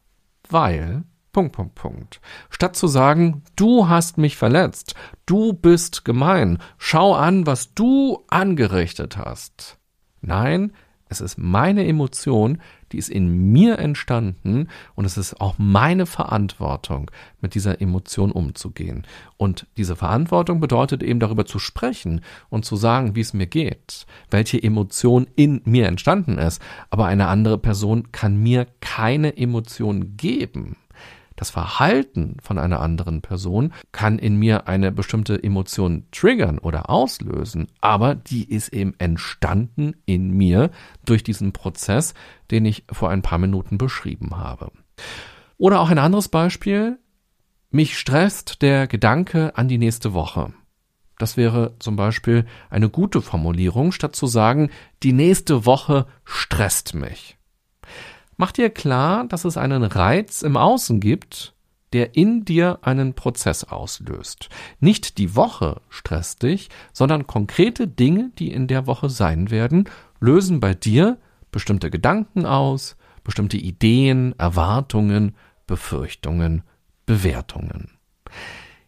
weil 0.50 1.04
Punkt, 1.32 1.52
Punkt, 1.52 1.76
Punkt. 1.76 2.22
Statt 2.50 2.78
zu 2.78 2.88
sagen, 2.88 3.44
du 3.58 3.90
hast 3.90 4.18
mich 4.18 4.38
verletzt, 4.38 4.96
du 5.26 5.52
bist 5.52 6.06
gemein, 6.06 6.60
schau 6.78 7.14
an, 7.14 7.46
was 7.46 7.74
du 7.74 8.24
angerichtet 8.30 9.18
hast. 9.18 9.78
Nein, 10.22 10.72
es 11.10 11.20
ist 11.20 11.38
meine 11.38 11.86
Emotion, 11.86 12.62
die 12.96 13.00
ist 13.00 13.10
in 13.10 13.52
mir 13.52 13.78
entstanden 13.78 14.70
und 14.96 15.04
es 15.04 15.18
ist 15.18 15.42
auch 15.42 15.56
meine 15.58 16.06
Verantwortung, 16.06 17.12
mit 17.42 17.54
dieser 17.54 17.82
Emotion 17.82 18.32
umzugehen. 18.32 19.06
Und 19.36 19.68
diese 19.76 19.98
Verantwortung 19.98 20.62
bedeutet 20.62 21.04
eben 21.04 21.20
darüber 21.20 21.46
zu 21.46 21.60
sprechen 21.60 22.22
und 22.50 22.64
zu 22.64 22.78
sagen, 22.78 23.14
wie 23.14 23.20
es 23.20 23.34
mir 23.34 23.48
geht, 23.48 24.06
welche 24.32 24.64
Emotion 24.64 25.28
in 25.36 25.60
mir 25.66 25.88
entstanden 25.88 26.38
ist. 26.38 26.62
Aber 26.90 27.08
eine 27.08 27.28
andere 27.28 27.58
Person 27.58 28.14
kann 28.14 28.38
mir 28.38 28.66
keine 28.80 29.36
Emotion 29.36 30.16
geben. 30.16 30.78
Das 31.36 31.50
Verhalten 31.50 32.38
von 32.42 32.58
einer 32.58 32.80
anderen 32.80 33.22
Person 33.22 33.74
kann 33.92 34.20
in 34.20 34.38
mir 34.38 34.68
eine 34.68 34.92
bestimmte 34.92 35.42
Emotion 35.42 36.06
triggern 36.12 36.60
oder 36.60 36.90
auslösen, 36.90 37.68
aber 37.82 38.16
die 38.16 38.50
ist 38.50 38.70
eben 38.70 38.94
entstanden 39.00 39.96
in 40.06 40.32
mir 40.32 40.72
durch 41.06 41.24
diesen 41.24 41.52
Prozess, 41.52 42.14
den 42.52 42.66
ich 42.66 42.86
vor 42.90 43.10
ein 43.10 43.22
paar 43.22 43.38
Minuten 43.38 43.78
beschrieben 43.78 44.38
habe. 44.38 44.72
Oder 45.58 45.82
auch 45.82 45.90
ein 45.90 46.00
anderes 46.00 46.30
Beispiel. 46.30 47.00
Mich 47.70 47.98
stresst 47.98 48.62
der 48.62 48.88
Gedanke 48.88 49.58
an 49.58 49.68
die 49.68 49.78
nächste 49.78 50.14
Woche. 50.14 50.54
Das 51.18 51.38
wäre 51.38 51.76
zum 51.80 51.96
Beispiel 51.96 52.46
eine 52.70 52.90
gute 52.90 53.22
Formulierung, 53.22 53.92
statt 53.92 54.16
zu 54.16 54.28
sagen, 54.28 54.70
die 55.04 55.14
nächste 55.14 55.66
Woche 55.66 56.08
stresst 56.24 56.94
mich. 56.94 57.38
Mach 58.38 58.52
dir 58.52 58.70
klar, 58.70 59.26
dass 59.28 59.46
es 59.46 59.58
einen 59.58 59.84
Reiz 59.84 60.42
im 60.42 60.58
Außen 60.58 61.00
gibt, 61.00 61.54
der 61.94 62.16
in 62.16 62.44
dir 62.44 62.80
einen 62.82 63.14
Prozess 63.14 63.64
auslöst. 63.64 64.50
Nicht 64.80 65.18
die 65.18 65.36
Woche 65.36 65.82
stresst 65.90 66.44
dich, 66.44 66.70
sondern 66.92 67.28
konkrete 67.28 67.88
Dinge, 67.88 68.32
die 68.38 68.52
in 68.52 68.68
der 68.68 68.88
Woche 68.88 69.10
sein 69.10 69.50
werden, 69.50 69.90
lösen 70.20 70.60
bei 70.60 70.74
dir 70.74 71.18
bestimmte 71.52 71.90
Gedanken 71.90 72.46
aus, 72.46 72.98
bestimmte 73.24 73.56
Ideen, 73.56 74.38
Erwartungen, 74.38 75.36
Befürchtungen, 75.68 76.64
Bewertungen. 77.06 77.95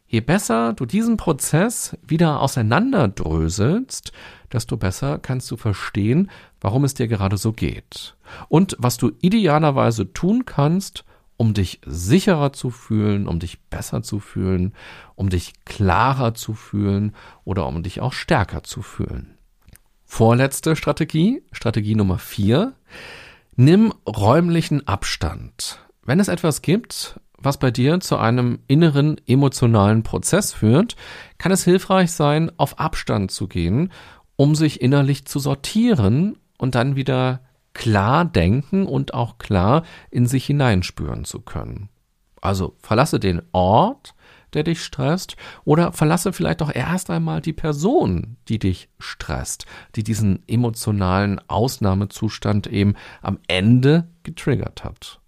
Je 0.08 0.22
besser 0.22 0.74
du 0.74 0.86
diesen 0.86 1.18
Prozess 1.18 1.98
wieder 2.02 2.42
auseinanderdröselst, 2.42 4.14
desto 4.54 4.78
besser 4.78 5.20
kannst 5.20 5.52
du 5.52 5.58
verstehen, 5.58 6.32
warum 6.62 6.86
es 6.86 6.94
dir 6.94 7.08
gerade 7.08 7.38
so 7.38 7.52
geht 7.52 8.16
und 8.48 8.78
was 8.80 8.98
du 8.98 9.12
idealerweise 9.22 10.14
tun 10.14 10.46
kannst, 10.46 11.04
um 11.36 11.54
dich 11.54 11.82
sicherer 11.86 12.54
zu 12.54 12.70
fühlen, 12.70 13.28
um 13.28 13.40
dich 13.40 13.60
besser 13.70 14.02
zu 14.02 14.20
fühlen, 14.20 14.74
um 15.16 15.30
dich 15.30 15.54
klarer 15.66 16.34
zu 16.34 16.54
fühlen 16.54 17.14
oder 17.44 17.68
um 17.68 17.84
dich 17.84 18.02
auch 18.02 18.14
stärker 18.14 18.64
zu 18.64 18.82
fühlen. 18.82 19.38
Vorletzte 20.06 20.78
Strategie, 20.78 21.44
Strategie 21.52 21.96
Nummer 21.96 22.18
vier. 22.18 22.74
Nimm 23.58 23.94
räumlichen 24.08 24.88
Abstand. 24.88 25.80
Wenn 26.04 26.20
es 26.22 26.30
etwas 26.30 26.62
gibt, 26.62 27.20
was 27.42 27.58
bei 27.58 27.72
dir 27.72 28.00
zu 28.00 28.18
einem 28.18 28.60
inneren 28.68 29.18
emotionalen 29.28 30.04
Prozess 30.04 30.54
führt, 30.54 30.96
kann 31.38 31.52
es 31.52 31.64
hilfreich 31.64 32.12
sein, 32.12 32.52
auf 32.58 32.80
Abstand 32.80 33.32
zu 33.32 33.48
gehen, 33.48 33.92
um 34.36 34.56
sich 34.56 34.82
innerlich 34.82 35.26
zu 35.26 35.40
sortieren 35.40 36.38
und 36.58 36.76
dann 36.76 36.96
wieder 36.96 37.42
klar 37.74 38.26
denken 38.26 38.88
und 38.88 39.14
auch 39.14 39.38
klar 39.38 39.84
in 40.10 40.26
sich 40.26 40.46
hineinspüren 40.46 41.26
zu 41.26 41.42
können. 41.42 41.90
Also 42.42 42.76
verlasse 42.80 43.20
den 43.20 43.42
Ort, 43.52 44.16
der 44.54 44.64
dich 44.64 44.82
stresst, 44.84 45.36
oder 45.66 45.92
verlasse 45.92 46.34
vielleicht 46.34 46.62
auch 46.62 46.74
erst 46.74 47.10
einmal 47.10 47.42
die 47.42 47.54
Person, 47.54 48.38
die 48.48 48.60
dich 48.60 48.90
stresst, 48.98 49.66
die 49.96 50.04
diesen 50.04 50.48
emotionalen 50.48 51.40
Ausnahmezustand 51.48 52.68
eben 52.68 52.96
am 53.22 53.40
Ende 53.48 54.08
getriggert 54.24 54.84
hat. 54.84 55.20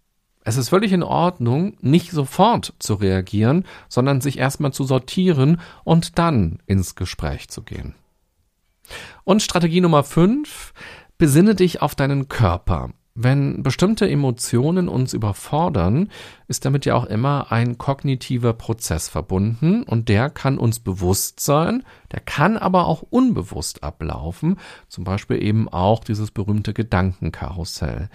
Es 0.49 0.57
ist 0.57 0.69
völlig 0.69 0.93
in 0.93 1.03
Ordnung, 1.03 1.77
nicht 1.79 2.09
sofort 2.09 2.73
zu 2.79 2.95
reagieren, 2.95 3.65
sondern 3.87 4.19
sich 4.19 4.39
erstmal 4.39 4.73
zu 4.73 4.83
sortieren 4.83 5.61
und 5.83 6.17
dann 6.17 6.57
ins 6.65 6.95
Gespräch 6.95 7.49
zu 7.49 7.61
gehen. 7.61 7.93
Und 9.25 9.43
Strategie 9.43 9.79
Nummer 9.79 10.03
5, 10.03 10.73
besinne 11.19 11.53
dich 11.53 11.83
auf 11.83 11.93
deinen 11.93 12.29
Körper. 12.29 12.89
Wenn 13.13 13.61
bestimmte 13.61 14.09
Emotionen 14.09 14.89
uns 14.89 15.13
überfordern, 15.13 16.09
ist 16.47 16.65
damit 16.65 16.85
ja 16.85 16.95
auch 16.95 17.05
immer 17.05 17.51
ein 17.51 17.77
kognitiver 17.77 18.53
Prozess 18.53 19.07
verbunden 19.07 19.83
und 19.83 20.09
der 20.09 20.31
kann 20.31 20.57
uns 20.57 20.79
bewusst 20.79 21.41
sein, 21.41 21.83
der 22.11 22.21
kann 22.21 22.57
aber 22.57 22.87
auch 22.87 23.03
unbewusst 23.03 23.83
ablaufen, 23.83 24.57
zum 24.87 25.03
Beispiel 25.03 25.43
eben 25.43 25.69
auch 25.69 26.03
dieses 26.03 26.31
berühmte 26.31 26.73
Gedankenkarussell. 26.73 28.09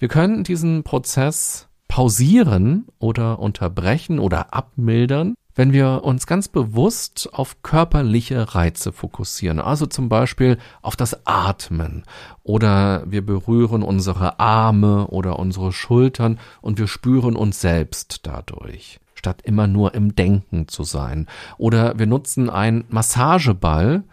Wir 0.00 0.08
können 0.08 0.42
diesen 0.42 0.82
Prozess 0.82 1.65
pausieren 1.96 2.84
oder 2.98 3.38
unterbrechen 3.38 4.18
oder 4.18 4.52
abmildern, 4.52 5.34
wenn 5.54 5.72
wir 5.72 6.04
uns 6.04 6.26
ganz 6.26 6.46
bewusst 6.46 7.30
auf 7.32 7.62
körperliche 7.62 8.54
Reize 8.54 8.92
fokussieren, 8.92 9.60
also 9.60 9.86
zum 9.86 10.10
Beispiel 10.10 10.58
auf 10.82 10.94
das 10.94 11.26
Atmen 11.26 12.04
oder 12.42 13.10
wir 13.10 13.24
berühren 13.24 13.82
unsere 13.82 14.38
Arme 14.38 15.06
oder 15.06 15.38
unsere 15.38 15.72
Schultern 15.72 16.38
und 16.60 16.78
wir 16.78 16.86
spüren 16.86 17.34
uns 17.34 17.62
selbst 17.62 18.26
dadurch 18.26 19.00
statt 19.14 19.40
immer 19.42 19.66
nur 19.66 19.94
im 19.94 20.14
Denken 20.14 20.68
zu 20.68 20.84
sein. 20.84 21.26
Oder 21.56 21.98
wir 21.98 22.06
nutzen 22.06 22.48
einen 22.50 22.84
Massageball 22.90 24.04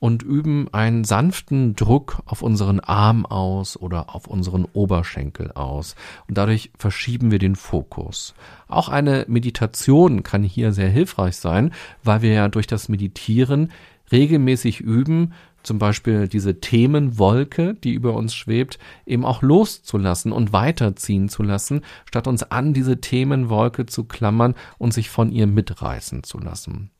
und 0.00 0.22
üben 0.22 0.66
einen 0.72 1.04
sanften 1.04 1.76
Druck 1.76 2.22
auf 2.24 2.42
unseren 2.42 2.80
Arm 2.80 3.26
aus 3.26 3.78
oder 3.78 4.14
auf 4.14 4.26
unseren 4.26 4.64
Oberschenkel 4.64 5.52
aus. 5.52 5.94
Und 6.26 6.38
dadurch 6.38 6.72
verschieben 6.76 7.30
wir 7.30 7.38
den 7.38 7.54
Fokus. 7.54 8.34
Auch 8.66 8.88
eine 8.88 9.26
Meditation 9.28 10.22
kann 10.22 10.42
hier 10.42 10.72
sehr 10.72 10.88
hilfreich 10.88 11.36
sein, 11.36 11.72
weil 12.02 12.22
wir 12.22 12.32
ja 12.32 12.48
durch 12.48 12.66
das 12.66 12.88
Meditieren 12.88 13.70
regelmäßig 14.10 14.80
üben, 14.80 15.34
zum 15.62 15.78
Beispiel 15.78 16.26
diese 16.26 16.60
Themenwolke, 16.60 17.74
die 17.74 17.92
über 17.92 18.14
uns 18.14 18.34
schwebt, 18.34 18.78
eben 19.04 19.26
auch 19.26 19.42
loszulassen 19.42 20.32
und 20.32 20.54
weiterziehen 20.54 21.28
zu 21.28 21.42
lassen, 21.42 21.82
statt 22.06 22.26
uns 22.26 22.42
an 22.42 22.72
diese 22.72 23.02
Themenwolke 23.02 23.84
zu 23.84 24.04
klammern 24.04 24.54
und 24.78 24.94
sich 24.94 25.10
von 25.10 25.30
ihr 25.30 25.46
mitreißen 25.46 26.22
zu 26.22 26.38
lassen. 26.38 26.90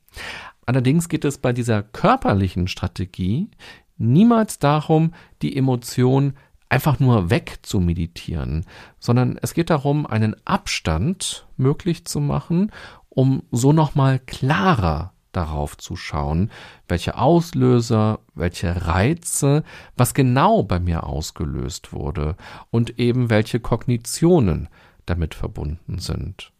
Allerdings 0.66 1.08
geht 1.08 1.24
es 1.24 1.38
bei 1.38 1.52
dieser 1.52 1.82
körperlichen 1.82 2.68
Strategie 2.68 3.50
niemals 3.98 4.58
darum, 4.58 5.14
die 5.42 5.56
Emotion 5.56 6.34
einfach 6.68 7.00
nur 7.00 7.30
weg 7.30 7.58
zu 7.62 7.80
meditieren, 7.80 8.64
sondern 8.98 9.38
es 9.42 9.54
geht 9.54 9.70
darum, 9.70 10.06
einen 10.06 10.36
Abstand 10.46 11.46
möglich 11.56 12.04
zu 12.06 12.20
machen, 12.20 12.70
um 13.08 13.42
so 13.50 13.72
nochmal 13.72 14.20
klarer 14.20 15.12
darauf 15.32 15.76
zu 15.76 15.96
schauen, 15.96 16.50
welche 16.88 17.16
Auslöser, 17.16 18.20
welche 18.34 18.86
Reize, 18.86 19.64
was 19.96 20.14
genau 20.14 20.62
bei 20.62 20.80
mir 20.80 21.04
ausgelöst 21.04 21.92
wurde 21.92 22.36
und 22.70 22.98
eben 22.98 23.30
welche 23.30 23.60
Kognitionen 23.60 24.68
damit 25.06 25.34
verbunden 25.34 25.98
sind. 25.98 26.52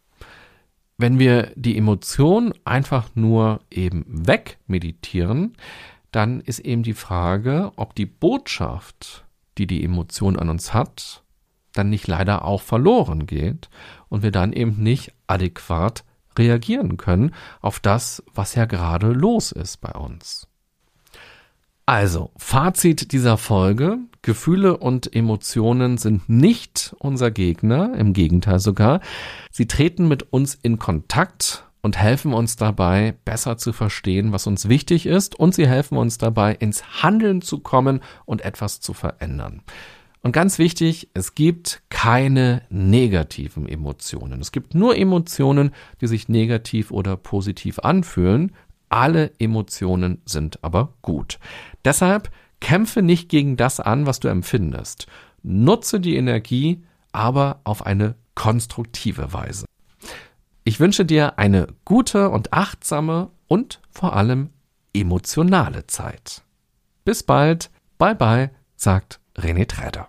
Wenn 1.01 1.17
wir 1.17 1.51
die 1.55 1.79
Emotion 1.79 2.53
einfach 2.63 3.09
nur 3.15 3.61
eben 3.71 4.05
wegmeditieren, 4.07 5.57
dann 6.11 6.41
ist 6.41 6.59
eben 6.59 6.83
die 6.83 6.93
Frage, 6.93 7.71
ob 7.75 7.95
die 7.95 8.05
Botschaft, 8.05 9.25
die 9.57 9.65
die 9.65 9.83
Emotion 9.83 10.37
an 10.37 10.49
uns 10.49 10.75
hat, 10.75 11.23
dann 11.73 11.89
nicht 11.89 12.05
leider 12.05 12.45
auch 12.45 12.61
verloren 12.61 13.25
geht 13.25 13.71
und 14.09 14.21
wir 14.21 14.29
dann 14.29 14.53
eben 14.53 14.83
nicht 14.83 15.11
adäquat 15.25 16.03
reagieren 16.37 16.97
können 16.97 17.33
auf 17.61 17.79
das, 17.79 18.21
was 18.35 18.53
ja 18.53 18.65
gerade 18.65 19.07
los 19.07 19.51
ist 19.51 19.77
bei 19.77 19.93
uns. 19.93 20.47
Also, 21.87 22.29
Fazit 22.37 23.11
dieser 23.11 23.37
Folge. 23.39 23.97
Gefühle 24.23 24.77
und 24.77 25.15
Emotionen 25.15 25.97
sind 25.97 26.29
nicht 26.29 26.95
unser 26.99 27.31
Gegner, 27.31 27.95
im 27.97 28.13
Gegenteil 28.13 28.59
sogar. 28.59 29.01
Sie 29.51 29.65
treten 29.65 30.07
mit 30.07 30.31
uns 30.31 30.53
in 30.53 30.77
Kontakt 30.77 31.65
und 31.81 31.97
helfen 31.97 32.33
uns 32.33 32.55
dabei, 32.55 33.15
besser 33.25 33.57
zu 33.57 33.73
verstehen, 33.73 34.31
was 34.31 34.45
uns 34.45 34.69
wichtig 34.69 35.07
ist, 35.07 35.39
und 35.39 35.55
sie 35.55 35.67
helfen 35.67 35.97
uns 35.97 36.19
dabei, 36.19 36.53
ins 36.53 37.01
Handeln 37.01 37.41
zu 37.41 37.59
kommen 37.59 38.01
und 38.25 38.41
etwas 38.41 38.79
zu 38.79 38.93
verändern. 38.93 39.63
Und 40.21 40.33
ganz 40.33 40.59
wichtig, 40.59 41.09
es 41.15 41.33
gibt 41.33 41.81
keine 41.89 42.61
negativen 42.69 43.67
Emotionen. 43.67 44.39
Es 44.39 44.51
gibt 44.51 44.75
nur 44.75 44.95
Emotionen, 44.95 45.71
die 45.99 46.05
sich 46.05 46.29
negativ 46.29 46.91
oder 46.91 47.17
positiv 47.17 47.79
anfühlen. 47.79 48.51
Alle 48.89 49.31
Emotionen 49.39 50.21
sind 50.25 50.63
aber 50.63 50.93
gut. 51.01 51.39
Deshalb 51.83 52.29
kämpfe 52.61 53.01
nicht 53.01 53.27
gegen 53.27 53.57
das 53.57 53.81
an, 53.81 54.05
was 54.05 54.21
du 54.21 54.29
empfindest. 54.29 55.07
Nutze 55.43 55.99
die 55.99 56.15
Energie, 56.15 56.81
aber 57.11 57.59
auf 57.65 57.85
eine 57.85 58.15
konstruktive 58.35 59.33
Weise. 59.33 59.65
Ich 60.63 60.79
wünsche 60.79 61.03
dir 61.03 61.37
eine 61.37 61.67
gute 61.83 62.29
und 62.29 62.53
achtsame 62.53 63.31
und 63.47 63.81
vor 63.89 64.15
allem 64.15 64.51
emotionale 64.93 65.87
Zeit. 65.87 66.43
Bis 67.03 67.23
bald, 67.23 67.71
bye 67.97 68.15
bye, 68.15 68.51
sagt 68.75 69.19
René 69.35 69.67
Träder. 69.67 70.07